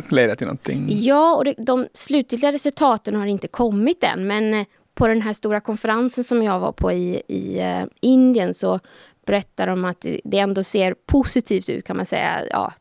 leder 0.09 0.35
till 0.35 0.47
någonting? 0.47 0.87
Ja, 0.88 1.37
och 1.37 1.45
det, 1.45 1.55
de 1.59 1.87
slutgiltiga 1.95 2.53
resultaten 2.53 3.15
har 3.15 3.27
inte 3.27 3.49
kommit 3.49 4.05
än, 4.05 4.27
men 4.27 4.55
eh, 4.55 4.67
på 4.95 5.07
den 5.07 5.23
här 5.23 5.33
stora 5.33 5.61
konferensen 5.61 6.25
som 6.25 6.43
jag 6.43 6.61
var 6.61 6.73
på 6.73 6.93
i, 6.93 7.23
i 7.29 7.61
uh, 7.61 7.88
Indien 8.01 8.55
så 8.55 8.81
berättar 9.27 9.67
de 9.67 9.85
att 9.85 10.07
det 10.25 10.38
ändå 10.38 10.62
ser 10.65 10.95
positivt 11.07 11.69
ut 11.69 11.85
kan 11.85 11.97
man 11.97 12.07
säga. 12.07 12.43
Ja, 12.51 12.73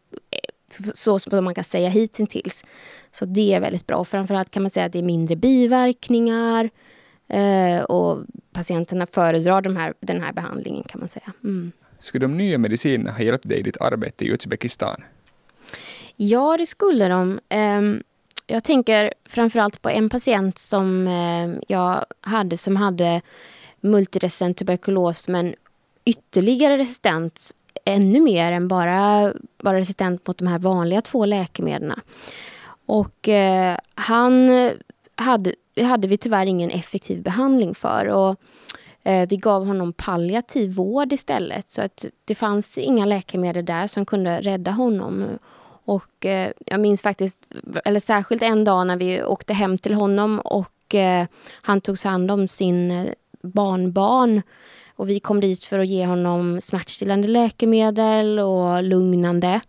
så 0.94 1.20
som 1.20 1.46
man 1.46 1.56
kan 1.56 1.64
säga 1.64 1.90
hittills. 1.90 2.66
Så 3.12 3.26
det 3.26 3.54
är 3.54 3.60
väldigt 3.60 3.88
bra. 3.88 4.06
framförallt 4.06 4.52
kan 4.52 4.64
man 4.64 4.70
säga 4.70 4.86
att 4.86 4.92
det 4.92 5.00
är 5.00 5.04
mindre 5.04 5.36
biverkningar 5.36 6.70
eh, 7.28 7.84
och 7.84 8.26
patienterna 8.54 9.06
föredrar 9.06 9.62
de 9.62 9.78
här, 9.78 9.94
den 10.00 10.22
här 10.22 10.34
behandlingen 10.34 10.84
kan 10.84 11.00
man 11.00 11.10
säga. 11.10 11.34
Mm. 11.44 11.72
Skulle 12.00 12.24
de 12.24 12.38
nya 12.38 12.58
medicinerna 12.58 13.12
ha 13.12 13.24
hjälpt 13.24 13.48
dig 13.48 13.60
i 13.60 13.64
ditt 13.64 13.82
arbete 13.82 14.26
i 14.26 14.32
Uzbekistan? 14.32 15.04
Ja, 16.16 16.58
det 16.58 16.66
skulle 16.66 17.08
de. 17.08 17.40
Eh, 17.50 17.82
jag 18.48 18.64
tänker 18.64 19.14
framförallt 19.26 19.82
på 19.82 19.90
en 19.90 20.10
patient 20.10 20.58
som 20.58 21.08
eh, 21.08 21.64
jag 21.68 22.06
hade 22.22 22.58
som 22.58 22.76
hade 22.76 23.22
multiresistent 23.82 24.58
tuberkulos 24.58 25.28
men 25.28 25.56
ytterligare 26.06 26.78
resistent 26.78 27.52
ännu 27.86 28.22
mer 28.22 28.52
än 28.52 28.67
bara 28.67 29.34
vara 29.58 29.78
resistent 29.78 30.28
mot 30.28 30.38
de 30.38 30.48
här 30.48 30.60
vanliga 30.60 31.02
två 31.02 31.26
läkemedlen. 31.26 32.00
Och 32.86 33.30
eh, 33.30 33.78
han 33.96 34.50
hade, 35.15 35.56
hade 35.82 36.08
vi 36.08 36.17
tyvärr 36.17 36.46
ingen 36.46 36.72
effektiv 36.72 37.24
behandling 37.24 37.76
för. 37.76 38.06
Och, 38.06 38.36
eh, 39.04 39.28
vi 39.30 39.38
gav 39.38 39.65
honom 39.65 39.94
palliativ 39.94 40.76
vård 40.76 41.13
istället. 41.13 41.70
Så 41.70 41.82
att 41.82 42.06
det 42.26 42.36
fanns 42.36 42.78
inga 42.78 43.06
läkemedel 43.06 43.65
där 43.65 43.88
som 43.88 44.06
kunde 44.06 44.41
rädda 44.41 44.72
honom. 44.72 45.26
Och 45.86 46.26
eh, 46.26 46.52
jag 46.65 46.80
minns 46.80 47.02
faktiskt, 47.02 47.39
eller 47.86 48.00
särskilt 48.00 48.41
en 48.44 48.63
dag 48.63 48.88
när 48.88 48.98
vi 48.98 49.24
åkte 49.24 49.54
hem 49.54 49.78
till 49.78 49.94
honom 49.94 50.39
och 50.39 50.96
eh, 50.96 51.26
han 51.52 51.82
tog 51.82 52.00
hand 52.04 52.32
om 52.32 52.48
sin 52.48 52.91
eh, 52.91 53.13
barnbarn. 53.44 54.41
Och 55.02 55.10
vi 55.10 55.20
kom 55.20 55.40
dit 55.40 55.66
för 55.66 55.80
att 55.80 55.88
ge 55.88 56.06
honom 56.06 56.62
smärtstillande 56.62 57.28
läkemedel 57.28 58.40
och 58.40 58.84
lugnande. 58.84 59.62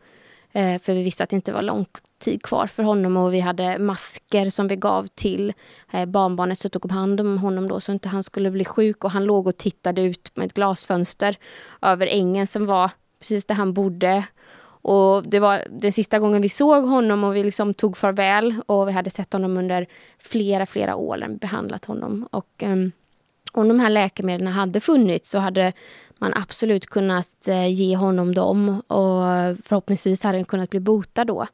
Eh, 0.52 0.78
för 0.78 0.94
vi 0.94 1.02
visste 1.02 1.24
att 1.24 1.30
det 1.30 1.36
inte 1.36 1.52
var 1.52 1.62
lång 1.62 1.86
tid 2.18 2.42
kvar 2.42 2.66
för 2.66 2.82
honom 2.82 3.16
och 3.16 3.34
vi 3.34 3.40
hade 3.40 3.78
masker 3.78 4.50
som 4.50 4.68
vi 4.68 4.76
gav 4.76 5.06
till 5.06 5.52
eh, 5.92 6.06
barnbarnet 6.06 6.58
som 6.58 6.70
tog 6.70 6.90
hand 6.90 7.20
om 7.20 7.38
honom 7.38 7.68
då 7.68 7.80
så 7.80 7.92
inte 7.92 8.08
han 8.08 8.22
skulle 8.22 8.50
bli 8.50 8.64
sjuk. 8.64 9.04
Och 9.04 9.10
han 9.10 9.24
låg 9.24 9.46
och 9.46 9.56
tittade 9.56 10.02
ut 10.02 10.30
med 10.34 10.46
ett 10.46 10.54
glasfönster 10.54 11.36
över 11.82 12.06
ängen 12.06 12.46
som 12.46 12.66
var 12.66 12.90
precis 13.18 13.44
där 13.44 13.54
han 13.54 13.72
bodde. 13.72 14.24
Och 14.64 15.22
det 15.28 15.40
var 15.40 15.64
den 15.70 15.92
sista 15.92 16.18
gången 16.18 16.42
vi 16.42 16.48
såg 16.48 16.84
honom 16.84 17.24
och 17.24 17.36
vi 17.36 17.44
liksom 17.44 17.74
tog 17.74 17.96
farväl. 17.96 18.54
Och 18.66 18.88
vi 18.88 18.92
hade 18.92 19.10
sett 19.10 19.32
honom 19.32 19.56
under 19.56 19.86
flera, 20.18 20.66
flera 20.66 20.96
år 20.96 21.38
behandlat 21.40 21.84
honom. 21.84 22.28
Och 22.30 22.62
um, 22.62 22.92
om 23.52 23.68
de 23.68 23.80
här 23.80 23.90
läkemedlen 23.90 24.52
hade 24.52 24.80
funnits 24.80 25.30
så 25.30 25.38
hade 25.38 25.72
man 26.18 26.32
absolut 26.34 26.86
kunnat 26.86 27.48
eh, 27.48 27.66
ge 27.66 27.96
honom 27.96 28.34
dem 28.34 28.68
och 28.80 29.22
förhoppningsvis 29.64 30.24
hade 30.24 30.38
han 30.38 30.44
kunnat 30.44 30.70
bli 30.70 30.80
botad 30.80 31.26
då. 31.26 31.46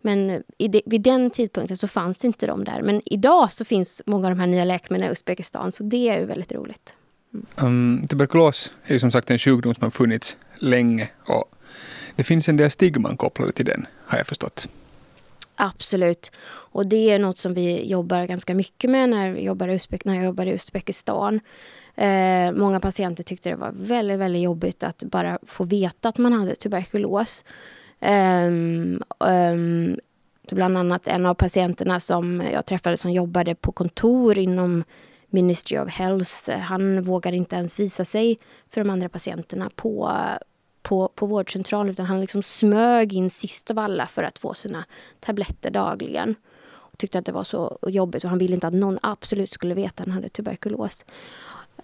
Men 0.00 0.42
de, 0.58 0.82
vid 0.86 1.02
den 1.02 1.30
tidpunkten 1.30 1.76
så 1.76 1.88
fanns 1.88 2.24
inte 2.24 2.46
de 2.46 2.64
där. 2.64 2.82
Men 2.82 3.00
idag 3.04 3.52
så 3.52 3.64
finns 3.64 4.02
många 4.06 4.26
av 4.26 4.30
de 4.30 4.40
här 4.40 4.46
nya 4.46 4.64
läkemedlen 4.64 5.08
i 5.08 5.12
Uzbekistan 5.12 5.72
så 5.72 5.82
det 5.82 6.08
är 6.08 6.18
ju 6.18 6.26
väldigt 6.26 6.52
roligt. 6.52 6.94
Mm. 7.34 7.46
Um, 7.56 8.02
tuberkulos 8.08 8.72
är 8.84 8.92
ju 8.92 8.98
som 8.98 9.10
sagt 9.10 9.30
en 9.30 9.38
sjukdom 9.38 9.74
som 9.74 9.82
har 9.82 9.90
funnits 9.90 10.36
länge 10.58 11.10
och 11.26 11.44
det 12.16 12.24
finns 12.24 12.48
en 12.48 12.56
del 12.56 12.70
stigman 12.70 13.16
kopplade 13.16 13.52
till 13.52 13.66
den 13.66 13.86
har 14.06 14.18
jag 14.18 14.26
förstått. 14.26 14.68
Absolut. 15.56 16.32
Och 16.44 16.86
det 16.86 17.10
är 17.10 17.18
något 17.18 17.38
som 17.38 17.54
vi 17.54 17.86
jobbar 17.90 18.26
ganska 18.26 18.54
mycket 18.54 18.90
med 18.90 19.08
när, 19.08 19.30
vi 19.30 19.42
jobbar 19.42 19.68
i 19.68 19.74
Uzbek, 19.74 20.04
när 20.04 20.14
jag 20.14 20.24
jobbar 20.24 20.46
i 20.46 20.50
Uzbekistan. 20.50 21.40
Eh, 21.94 22.52
många 22.52 22.80
patienter 22.80 23.22
tyckte 23.22 23.50
det 23.50 23.56
var 23.56 23.72
väldigt, 23.74 24.18
väldigt 24.18 24.42
jobbigt 24.42 24.84
att 24.84 25.02
bara 25.02 25.38
få 25.46 25.64
veta 25.64 26.08
att 26.08 26.18
man 26.18 26.32
hade 26.32 26.54
tuberkulos. 26.54 27.44
Um, 28.00 29.02
um, 29.18 29.96
bland 30.50 30.78
annat 30.78 31.08
en 31.08 31.26
av 31.26 31.34
patienterna 31.34 32.00
som 32.00 32.40
jag 32.52 32.66
träffade 32.66 32.96
som 32.96 33.12
jobbade 33.12 33.54
på 33.54 33.72
kontor 33.72 34.38
inom 34.38 34.84
Ministry 35.30 35.78
of 35.78 35.88
Health. 35.88 36.50
Han 36.50 37.02
vågade 37.02 37.36
inte 37.36 37.56
ens 37.56 37.80
visa 37.80 38.04
sig 38.04 38.38
för 38.70 38.80
de 38.80 38.90
andra 38.90 39.08
patienterna 39.08 39.70
på, 39.76 40.18
på, 40.82 41.08
på 41.14 41.26
vårdcentralen 41.26 41.90
utan 41.90 42.06
han 42.06 42.20
liksom 42.20 42.42
smög 42.42 43.12
in 43.12 43.30
sist 43.30 43.70
av 43.70 43.78
alla 43.78 44.06
för 44.06 44.22
att 44.22 44.38
få 44.38 44.54
sina 44.54 44.84
tabletter 45.20 45.70
dagligen. 45.70 46.34
Och 46.70 46.98
tyckte 46.98 47.18
att 47.18 47.26
det 47.26 47.32
var 47.32 47.44
så 47.44 47.78
jobbigt 47.86 48.24
och 48.24 48.30
han 48.30 48.38
ville 48.38 48.54
inte 48.54 48.66
att 48.66 48.74
någon 48.74 48.98
absolut 49.02 49.52
skulle 49.52 49.74
veta 49.74 50.02
att 50.02 50.08
han 50.08 50.14
hade 50.14 50.28
tuberkulos. 50.28 51.04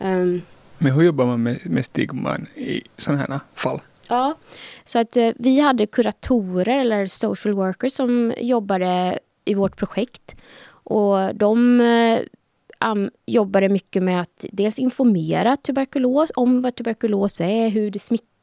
Um, 0.00 0.42
Men 0.78 0.92
hur 0.92 1.02
jobbar 1.02 1.26
man 1.26 1.42
med, 1.42 1.70
med 1.70 1.84
stigman 1.84 2.46
i 2.54 2.82
sådana 2.96 3.22
här 3.22 3.40
fall? 3.54 3.80
Ja, 4.08 4.34
så 4.84 4.98
att 4.98 5.16
eh, 5.16 5.30
vi 5.37 5.61
hade 5.61 5.87
kuratorer 5.87 6.78
eller 6.78 7.06
social 7.06 7.54
workers 7.54 7.92
som 7.92 8.34
jobbade 8.38 9.18
i 9.44 9.54
vårt 9.54 9.76
projekt. 9.76 10.37
Och 10.70 11.34
de 11.34 11.80
eh, 11.80 12.20
um, 12.90 13.11
jobbade 13.26 13.68
mycket 13.68 14.02
med 14.02 14.20
att 14.20 14.44
dels 14.52 14.78
informera 14.78 15.56
tuberkulos 15.56 16.30
om 16.34 16.61
vad 16.61 16.74
tuberkulos 16.74 17.40
är, 17.40 17.68
hur 17.68 17.90
det 17.90 17.98
smittar. 17.98 18.38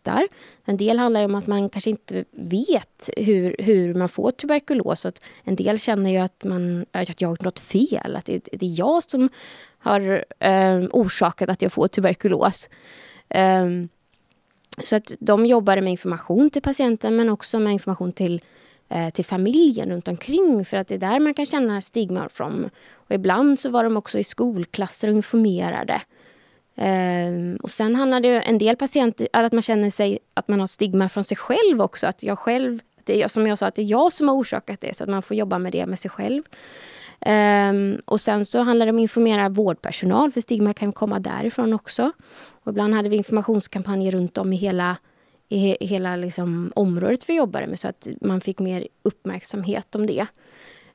En 0.65 0.77
del 0.77 0.99
handlar 0.99 1.25
om 1.25 1.35
att 1.35 1.47
man 1.47 1.69
kanske 1.69 1.89
inte 1.89 2.25
vet 2.31 3.09
hur, 3.17 3.55
hur 3.59 3.93
man 3.93 4.09
får 4.09 4.31
tuberkulos. 4.31 5.05
Att 5.05 5.21
en 5.43 5.55
del 5.55 5.79
känner 5.79 6.09
ju 6.09 6.17
att, 6.17 6.43
man, 6.43 6.85
att 6.91 7.21
jag 7.21 7.27
har 7.27 7.33
gjort 7.33 7.43
något 7.43 7.59
fel, 7.59 8.15
att 8.15 8.25
det, 8.25 8.47
det 8.51 8.65
är 8.65 8.79
jag 8.79 9.03
som 9.03 9.29
har 9.79 10.25
eh, 10.39 10.83
orsakat 10.91 11.49
att 11.49 11.61
jag 11.61 11.73
får 11.73 11.87
tuberkulos. 11.87 12.69
Eh, 13.29 13.65
så 14.83 14.95
att 14.95 15.11
de 15.19 15.45
jobbade 15.45 15.81
med 15.81 15.91
information 15.91 16.49
till 16.49 16.61
patienten 16.61 17.15
men 17.15 17.29
också 17.29 17.59
med 17.59 17.73
information 17.73 18.11
till, 18.11 18.41
eh, 18.89 19.09
till 19.09 19.25
familjen 19.25 19.89
runt 19.89 20.07
omkring 20.07 20.65
för 20.65 20.77
att 20.77 20.87
det 20.87 20.95
är 20.95 20.99
där 20.99 21.19
man 21.19 21.33
kan 21.33 21.45
känna 21.45 21.81
stigma 21.81 22.29
från. 22.29 22.69
Och 22.93 23.11
ibland 23.11 23.59
så 23.59 23.69
var 23.69 23.83
de 23.83 23.97
också 23.97 24.19
i 24.19 24.23
skolklasser 24.23 25.07
och 25.07 25.13
informerade. 25.13 26.01
Ehm, 26.75 27.57
och 27.61 27.71
sen 27.71 27.95
handlar 27.95 28.19
det 28.19 28.41
en 28.41 28.57
del 28.57 28.75
patienter 28.75 29.27
att 29.33 29.53
man 29.53 29.61
känner 29.61 29.89
sig 29.89 30.19
att 30.33 30.47
man 30.47 30.59
har 30.59 30.67
stigma 30.67 31.09
från 31.09 31.23
sig 31.23 31.37
själv 31.37 31.81
också. 31.81 32.07
Att 32.07 32.23
jag 32.23 32.39
själv, 32.39 32.79
det 33.03 33.23
är, 33.23 33.27
som 33.27 33.47
jag 33.47 33.57
sa, 33.57 33.67
att 33.67 33.75
det 33.75 33.81
är 33.81 33.85
jag 33.85 34.13
som 34.13 34.27
har 34.27 34.35
orsakat 34.35 34.81
det 34.81 34.95
så 34.97 35.03
att 35.03 35.09
man 35.09 35.21
får 35.21 35.37
jobba 35.37 35.59
med 35.59 35.71
det 35.71 35.85
med 35.85 35.99
sig 35.99 36.11
själv. 36.11 36.43
Um, 37.25 38.01
och 38.05 38.21
sen 38.21 38.45
så 38.45 38.59
handlar 38.59 38.85
det 38.85 38.89
om 38.89 38.97
att 38.97 39.01
informera 39.01 39.49
vårdpersonal, 39.49 40.31
för 40.31 40.41
stigma 40.41 40.73
kan 40.73 40.91
komma 40.91 41.19
därifrån 41.19 41.73
också. 41.73 42.11
Och 42.63 42.71
ibland 42.71 42.93
hade 42.93 43.09
vi 43.09 43.15
informationskampanjer 43.15 44.11
runt 44.11 44.37
om 44.37 44.53
i 44.53 44.55
hela, 44.55 44.97
i 45.49 45.85
hela 45.85 46.15
liksom 46.15 46.71
området 46.75 47.29
vi 47.29 47.35
jobbade 47.35 47.67
med, 47.67 47.79
så 47.79 47.87
att 47.87 48.07
man 48.21 48.41
fick 48.41 48.59
mer 48.59 48.87
uppmärksamhet 49.03 49.95
om 49.95 50.07
det. 50.07 50.25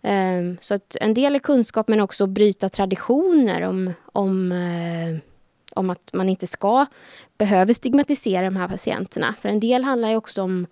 Um, 0.02 0.56
så 0.60 0.74
att 0.74 0.96
en 1.00 1.14
del 1.14 1.34
är 1.34 1.38
kunskap, 1.38 1.88
men 1.88 2.00
också 2.00 2.26
bryta 2.26 2.68
traditioner 2.68 3.62
om, 3.62 3.92
om, 4.12 4.52
uh, 4.52 5.18
om 5.74 5.90
att 5.90 6.12
man 6.12 6.28
inte 6.28 6.46
ska, 6.46 6.86
behöver 7.38 7.72
stigmatisera 7.72 8.42
de 8.42 8.56
här 8.56 8.68
patienterna. 8.68 9.34
För 9.40 9.48
en 9.48 9.60
del 9.60 9.84
handlar 9.84 10.08
ju 10.08 10.16
också 10.16 10.42
om 10.42 10.66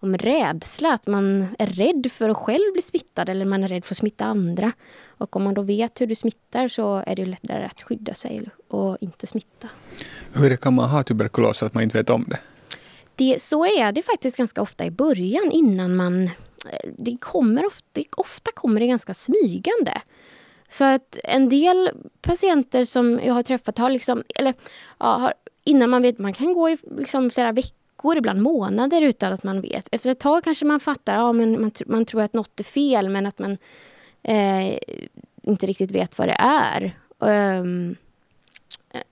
om 0.00 0.16
rädsla, 0.16 0.92
att 0.92 1.06
man 1.06 1.46
är 1.58 1.66
rädd 1.66 2.12
för 2.12 2.28
att 2.28 2.36
själv 2.36 2.72
bli 2.72 2.82
smittad 2.82 3.28
eller 3.28 3.44
man 3.44 3.64
är 3.64 3.68
rädd 3.68 3.84
för 3.84 3.94
att 3.94 3.98
smitta 3.98 4.24
andra. 4.24 4.72
Och 5.18 5.36
om 5.36 5.42
man 5.42 5.54
då 5.54 5.62
vet 5.62 6.00
hur 6.00 6.06
du 6.06 6.14
smittar 6.14 6.68
så 6.68 7.02
är 7.06 7.16
det 7.16 7.26
lättare 7.26 7.64
att 7.64 7.82
skydda 7.82 8.14
sig 8.14 8.48
och 8.68 8.96
inte 9.00 9.26
smitta. 9.26 9.68
Hur 10.32 10.56
kan 10.56 10.74
man 10.74 10.90
ha 10.90 11.02
tuberkulos 11.02 11.62
att 11.62 11.74
man 11.74 11.82
inte 11.82 11.98
vet 11.98 12.10
om 12.10 12.24
det? 12.28 12.38
det? 13.14 13.42
Så 13.42 13.64
är 13.64 13.92
det 13.92 14.02
faktiskt 14.02 14.36
ganska 14.36 14.62
ofta 14.62 14.84
i 14.84 14.90
början 14.90 15.50
innan 15.52 15.96
man... 15.96 16.24
Eh, 16.24 16.90
det 16.98 17.16
kommer 17.20 17.66
ofta, 17.66 18.00
ofta 18.16 18.50
kommer 18.54 18.80
det 18.80 18.86
ganska 18.86 19.14
smygande. 19.14 20.00
Så 20.68 20.84
att 20.84 21.18
en 21.24 21.48
del 21.48 21.90
patienter 22.22 22.84
som 22.84 23.20
jag 23.24 23.34
har 23.34 23.42
träffat 23.42 23.78
har 23.78 23.90
liksom, 23.90 24.22
eller 24.34 24.54
ja, 24.98 25.06
har, 25.06 25.34
innan 25.64 25.90
man 25.90 26.02
vet, 26.02 26.18
man 26.18 26.32
kan 26.32 26.52
gå 26.54 26.70
i 26.70 26.78
liksom 26.96 27.30
flera 27.30 27.52
veckor 27.52 28.16
ibland 28.16 28.42
månader 28.42 29.02
utan 29.02 29.32
att 29.32 29.42
man 29.42 29.60
vet. 29.60 29.88
Efter 29.92 30.10
ett 30.10 30.20
tag 30.20 30.44
kanske 30.44 30.66
man 30.66 30.80
fattar, 30.80 31.14
ja 31.14 31.32
men 31.32 31.60
man, 31.60 31.70
man 31.86 32.04
tror 32.04 32.22
att 32.22 32.32
något 32.32 32.60
är 32.60 32.64
fel 32.64 33.08
men 33.08 33.26
att 33.26 33.38
man 33.38 33.58
eh, 34.22 34.78
inte 35.42 35.66
riktigt 35.66 35.92
vet 35.92 36.18
vad 36.18 36.28
det 36.28 36.36
är. 36.38 36.98
Um, 37.18 37.96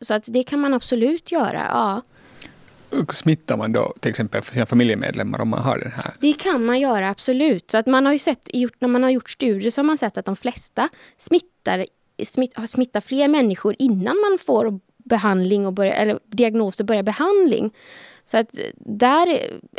så 0.00 0.14
att 0.14 0.24
det 0.32 0.42
kan 0.42 0.60
man 0.60 0.74
absolut 0.74 1.32
göra, 1.32 1.66
ja. 1.68 2.02
Smittar 3.09 3.57
man 3.57 3.72
då 3.72 3.94
till 4.00 4.11
exempel 4.11 4.42
för 4.42 4.54
sina 4.54 4.66
familjemedlemmar 4.66 5.40
om 5.40 5.48
man 5.48 5.62
har 5.62 5.78
den 5.78 5.92
här? 5.92 6.14
Det 6.20 6.33
kan 6.33 6.64
man 6.64 6.80
göra, 6.80 7.11
absolut. 7.11 7.70
Så 7.70 7.78
att 7.78 7.87
man 7.87 8.07
har 8.07 8.12
ju 8.12 8.18
sett, 8.18 8.50
när 8.78 8.88
man 8.88 9.02
har 9.02 9.11
gjort 9.11 9.30
studier 9.30 9.70
så 9.70 9.80
har 9.80 9.85
man 9.85 9.98
sett 9.98 10.18
att 10.18 10.24
de 10.24 10.37
flesta 10.37 10.88
smittar, 11.18 11.87
smitt, 12.22 12.54
smittar 12.66 13.00
fler 13.00 13.28
människor 13.28 13.76
innan 13.78 14.16
man 14.16 14.38
får 14.46 14.80
behandling 15.04 15.66
och 15.66 15.72
börja, 15.72 15.94
eller 15.94 16.18
diagnos 16.26 16.80
och 16.80 16.87
börjar 16.87 17.02
behandling. 17.02 17.74
Så 18.26 18.38
att 18.38 18.48
där 18.78 19.26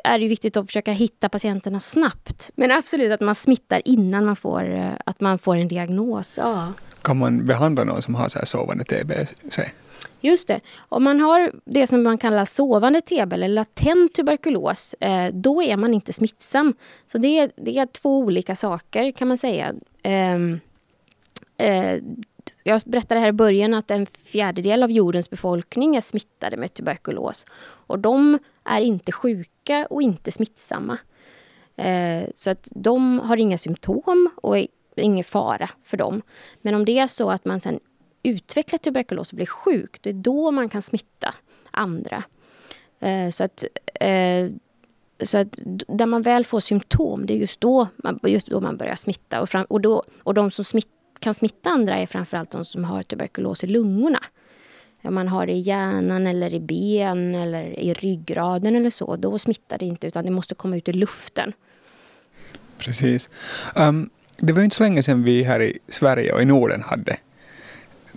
är 0.04 0.20
det 0.20 0.28
viktigt 0.28 0.58
att 0.58 0.66
försöka 0.66 0.92
hitta 0.92 1.30
patienterna 1.30 1.80
snabbt. 1.80 2.52
Men 2.56 2.72
absolut 2.72 3.12
att 3.12 3.22
man 3.22 3.36
smittar 3.36 3.82
innan 3.86 4.26
man 4.26 4.36
får, 4.36 4.94
att 5.06 5.22
man 5.22 5.40
får 5.40 5.56
en 5.56 5.68
diagnos. 5.68 6.38
Ja. 6.42 6.74
Kan 7.02 7.18
man 7.18 7.46
behandla 7.46 7.84
någon 7.84 8.02
som 8.02 8.16
har 8.16 8.28
så 8.28 8.40
här 8.40 8.46
sovande 8.46 8.84
TBC? 8.84 9.60
Just 10.22 10.48
det. 10.48 10.62
Om 10.90 11.04
man 11.04 11.20
har 11.20 11.52
det 11.66 11.88
som 11.88 12.04
man 12.04 12.18
kallar 12.18 12.46
sovande 12.46 13.02
TB 13.02 13.34
eller 13.34 13.48
latent 13.48 14.14
tuberkulos, 14.14 14.94
eh, 15.00 15.34
då 15.34 15.64
är 15.64 15.78
man 15.78 15.94
inte 15.94 16.14
smittsam. 16.14 16.74
Så 17.08 17.18
det 17.18 17.40
är, 17.40 17.52
det 17.56 17.78
är 17.78 17.86
två 17.86 18.20
olika 18.20 18.56
saker 18.56 19.12
kan 19.12 19.28
man 19.28 19.38
säga. 19.38 19.74
Ehm, 20.04 20.60
eh, 21.58 22.02
jag 22.64 22.82
berättade 22.86 23.20
här 23.20 23.28
i 23.28 23.32
början 23.32 23.74
att 23.74 23.92
en 23.92 24.06
fjärdedel 24.06 24.84
av 24.84 24.92
jordens 24.92 25.30
befolkning 25.30 25.96
är 25.96 26.02
smittade 26.02 26.58
med 26.58 26.74
tuberkulos. 26.74 27.46
Och 27.88 28.00
de 28.00 28.40
är 28.64 28.82
inte 28.82 29.12
sjuka 29.12 29.88
och 29.90 30.02
inte 30.02 30.32
smittsamma. 30.32 30.98
Eh, 31.76 32.30
så 32.36 32.50
att 32.50 32.70
de 32.72 33.20
har 33.20 33.38
inga 33.38 33.58
symptom 33.58 34.30
och 34.36 34.58
är 34.58 34.68
ingen 34.96 35.24
fara 35.24 35.70
för 35.84 35.98
dem. 35.98 36.22
Men 36.62 36.76
om 36.76 36.86
det 36.86 37.00
är 37.00 37.08
så 37.08 37.32
att 37.32 37.46
man 37.46 37.62
sen 37.62 37.80
utvecklar 38.28 38.78
tuberkulos 38.78 39.32
och 39.32 39.36
blir 39.36 39.46
sjuk, 39.46 39.98
det 40.02 40.10
är 40.10 40.14
då 40.14 40.52
man 40.52 40.70
kan 40.70 40.82
smitta 40.82 41.34
andra. 41.72 42.24
Eh, 43.00 43.30
så 43.30 43.44
att 43.44 43.64
eh, 44.00 44.50
så 45.24 45.38
att 45.38 45.60
där 45.88 46.06
man 46.06 46.22
väl 46.22 46.46
får 46.46 46.60
symptom, 46.60 47.26
det 47.26 47.34
är 47.34 47.38
just 47.38 47.62
då 47.62 47.88
man, 47.98 48.20
just 48.24 48.48
då 48.48 48.62
man 48.62 48.78
börjar 48.78 48.96
smitta. 48.96 49.42
Och, 49.42 49.50
fram, 49.50 49.66
och, 49.66 49.82
då, 49.82 50.04
och 50.24 50.34
de 50.34 50.52
som 50.52 50.66
smitt, 50.66 50.88
kan 51.20 51.34
smitta 51.34 51.70
andra 51.70 51.98
är 51.98 52.06
framförallt 52.06 52.52
de 52.52 52.66
som 52.66 52.84
har 52.84 53.04
tuberkulos 53.04 53.64
i 53.64 53.68
lungorna. 53.68 54.20
Om 55.04 55.14
man 55.14 55.28
har 55.28 55.46
det 55.46 55.54
i 55.54 55.60
hjärnan 55.60 56.28
eller 56.28 56.54
i 56.54 56.60
ben 56.60 57.36
eller 57.36 57.80
i 57.80 57.94
ryggraden 57.94 58.76
eller 58.76 58.90
så, 58.90 59.16
då 59.16 59.40
smittar 59.40 59.78
det 59.78 59.86
inte 59.86 60.08
utan 60.08 60.26
det 60.26 60.32
måste 60.32 60.56
komma 60.56 60.78
ut 60.78 60.88
i 60.88 60.94
luften. 60.94 61.54
Precis. 62.78 63.30
Um, 63.76 64.10
det 64.38 64.54
var 64.54 64.64
inte 64.64 64.76
så 64.76 64.84
länge 64.84 65.04
sedan 65.04 65.24
vi 65.24 65.44
här 65.44 65.62
i 65.62 65.80
Sverige 65.88 66.34
och 66.34 66.42
i 66.42 66.46
Norden 66.46 66.82
hade 66.82 67.18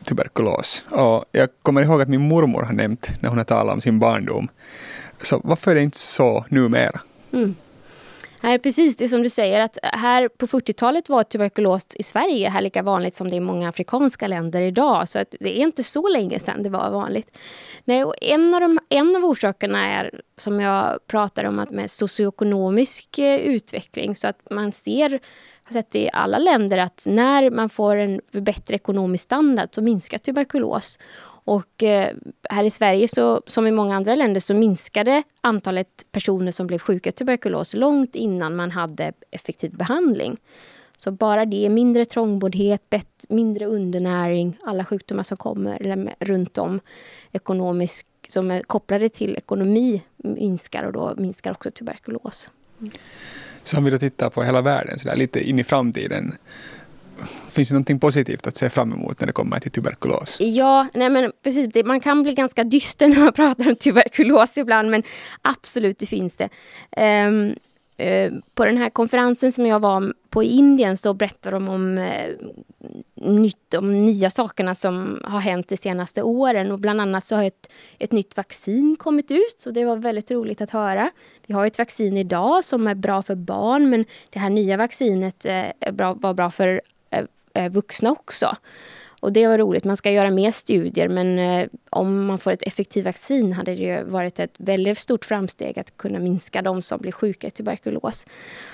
tuberkulos. 0.05 0.85
Och 0.91 1.25
jag 1.33 1.49
kommer 1.63 1.83
ihåg 1.83 2.03
att 2.03 2.09
min 2.09 2.29
mormor 2.29 2.63
har 2.63 2.73
nämnt 2.73 3.13
när 3.21 3.29
hon 3.29 3.39
har 3.39 3.45
talat 3.45 3.75
om 3.75 3.81
sin 3.81 3.99
barndom. 3.99 4.49
Så 5.23 5.41
varför 5.45 5.71
är 5.71 5.75
det 5.75 5.83
inte 5.83 5.99
så 5.99 6.45
numera? 6.49 7.01
Mm. 7.33 7.55
Här, 8.43 8.59
precis 8.59 8.97
det 8.97 9.09
som 9.09 9.23
du 9.23 9.29
säger, 9.29 9.61
att 9.61 9.79
här 9.83 10.29
på 10.29 10.47
40-talet 10.47 11.09
var 11.09 11.23
tuberkulos 11.23 11.87
i 11.97 12.03
Sverige 12.03 12.49
här 12.49 12.61
lika 12.61 12.83
vanligt 12.83 13.15
som 13.15 13.29
det 13.29 13.35
är 13.35 13.37
i 13.37 13.41
många 13.41 13.69
afrikanska 13.69 14.27
länder 14.27 14.61
idag. 14.61 15.09
Så 15.09 15.19
att 15.19 15.35
det 15.41 15.59
är 15.59 15.63
inte 15.63 15.85
så 15.85 16.09
länge 16.09 16.39
sedan 16.39 16.63
det 16.63 16.71
var 16.71 16.91
vanligt. 16.91 17.39
Nej, 17.85 18.05
och 18.05 18.15
en, 18.21 18.55
av 18.55 18.61
de, 18.61 18.79
en 18.89 19.17
av 19.17 19.25
orsakerna 19.25 19.87
är, 19.87 20.21
som 20.37 20.61
jag 20.61 20.99
pratar 21.07 21.45
om, 21.45 21.59
att 21.59 21.71
med 21.71 21.91
socioekonomisk 21.91 23.19
eh, 23.19 23.39
utveckling. 23.41 24.15
Så 24.15 24.29
att 24.29 24.51
man 24.51 24.73
ser 24.73 25.21
har 25.69 25.73
sett 25.73 25.95
i 25.95 26.11
alla 26.13 26.39
länder 26.39 26.79
att 26.79 27.05
när 27.07 27.51
man 27.51 27.69
får 27.69 27.97
en 27.97 28.21
bättre 28.33 28.75
ekonomisk 28.75 29.25
standard 29.25 29.69
så 29.73 29.83
minskar 29.83 30.19
tuberkulos. 30.19 30.99
Och 31.49 31.83
eh, 31.83 32.15
här 32.51 32.65
i 32.65 32.71
Sverige, 32.71 33.09
så, 33.09 33.43
som 33.47 33.67
i 33.67 33.71
många 33.71 33.97
andra 33.97 34.15
länder, 34.15 34.41
så 34.41 34.55
minskade 34.55 35.23
antalet 35.41 36.07
personer 36.13 36.53
som 36.53 36.67
blev 36.67 36.79
sjuka 36.79 37.09
i 37.09 37.13
tuberkulos 37.13 37.75
långt 37.75 38.15
innan 38.15 38.57
man 38.57 38.71
hade 38.71 39.13
effektiv 39.31 39.77
behandling. 39.77 40.37
Så 40.97 41.11
bara 41.11 41.45
det, 41.45 41.69
mindre 41.69 42.05
trångboddhet, 42.05 42.91
bett, 42.91 43.25
mindre 43.29 43.67
undernäring, 43.67 44.59
alla 44.65 44.85
sjukdomar 44.85 45.23
som 45.23 45.37
kommer 45.37 45.83
eller 45.83 46.15
runt 46.21 46.59
om 46.59 46.81
ekonomisk, 47.33 48.07
som 48.29 48.51
är 48.51 48.63
kopplade 48.63 49.09
till 49.09 49.37
ekonomi 49.37 50.03
minskar 50.17 50.85
och 50.85 50.93
då 50.93 51.15
minskar 51.17 51.51
också 51.51 51.71
tuberkulos. 51.71 52.51
Så 53.63 53.79
om 53.79 53.85
vi 53.85 53.91
då 53.91 53.99
tittar 53.99 54.31
på 54.31 54.43
hela 54.43 54.63
världen, 54.63 54.99
så 54.99 55.09
där, 55.09 55.17
lite 55.17 55.49
in 55.49 55.59
i 55.59 55.65
framtiden, 55.65 56.35
Finns 57.53 57.69
det 57.69 57.75
någonting 57.75 58.01
positivt 58.01 58.47
att 58.47 58.57
se 58.57 58.71
fram 58.71 58.93
emot 58.93 59.21
när 59.21 59.27
det 59.27 59.33
kommer 59.33 59.61
till 59.61 59.71
tuberkulos? 59.71 60.37
Ja, 60.41 60.89
nej 60.95 61.11
men 61.11 61.33
precis. 61.43 61.73
Det, 61.73 61.85
man 61.85 62.01
kan 62.01 62.23
bli 62.23 62.35
ganska 62.35 62.65
dyster 62.65 63.09
när 63.09 63.21
man 63.21 63.33
pratar 63.33 63.69
om 63.69 63.77
tuberkulos 63.77 64.59
ibland, 64.59 64.91
men 64.91 65.03
absolut, 65.43 65.99
det 65.99 66.07
finns 66.07 66.37
det. 66.37 66.49
Um, 67.27 67.55
Eh, 68.01 68.33
på 68.55 68.65
den 68.65 68.77
här 68.77 68.91
konferensen 68.91 69.53
som 69.53 69.67
jag 69.67 69.81
var 69.81 70.13
på 70.31 70.43
i 70.43 70.47
Indien 70.47 70.97
så 70.97 71.15
berättade 71.15 71.57
de 71.57 71.69
om, 71.69 71.99
eh, 71.99 72.31
nytt, 73.15 73.59
de 73.69 73.99
nya 73.99 74.31
sakerna 74.31 74.75
som 74.75 75.21
har 75.25 75.41
hänt 75.41 75.69
de 75.69 75.77
senaste 75.77 76.23
åren. 76.23 76.73
Och 76.73 76.79
bland 76.79 77.01
annat 77.01 77.25
så 77.25 77.37
har 77.37 77.45
ett, 77.45 77.71
ett 77.99 78.13
nytt 78.13 78.37
vaccin 78.37 78.97
kommit 78.99 79.31
ut 79.31 79.67
och 79.67 79.73
det 79.73 79.85
var 79.85 79.97
väldigt 79.97 80.31
roligt 80.31 80.61
att 80.61 80.71
höra. 80.71 81.11
Vi 81.47 81.55
har 81.55 81.67
ett 81.67 81.79
vaccin 81.79 82.17
idag 82.17 82.65
som 82.65 82.87
är 82.87 82.95
bra 82.95 83.23
för 83.23 83.35
barn 83.35 83.91
men 83.91 84.05
det 84.31 84.39
här 84.39 84.51
nya 84.51 84.77
vaccinet 84.77 85.47
uh, 85.47 85.93
bra, 85.93 86.15
var 86.15 86.35
bra 86.35 86.51
för 86.51 86.81
eh, 87.11 87.25
eh 87.55 87.73
vuxna 87.73 88.11
också. 88.11 88.57
Och 89.21 89.33
det 89.33 89.47
var 89.47 89.59
roligt. 89.59 89.85
Man 89.85 89.97
ska 89.97 90.11
göra 90.11 90.31
mer 90.31 90.51
studier 90.51 91.09
men 91.09 91.39
eh, 91.39 91.69
om 91.91 92.27
man 92.27 92.39
får 92.39 92.51
ett 92.51 92.63
effektivt 92.63 93.05
vaccin 93.05 93.53
hade 93.53 93.75
det 93.75 93.83
ju 93.83 94.05
varit 94.05 94.41
ett 94.41 94.55
väldigt 94.59 94.99
stort 94.99 95.25
framsteg 95.25 95.79
att 95.79 95.97
kunna 95.97 96.19
minska 96.19 96.63
de 96.63 96.83
som 96.83 97.01
blir 97.01 97.13
sjuka 97.13 97.47
i 97.47 97.51
tuberkulos. 97.51 98.27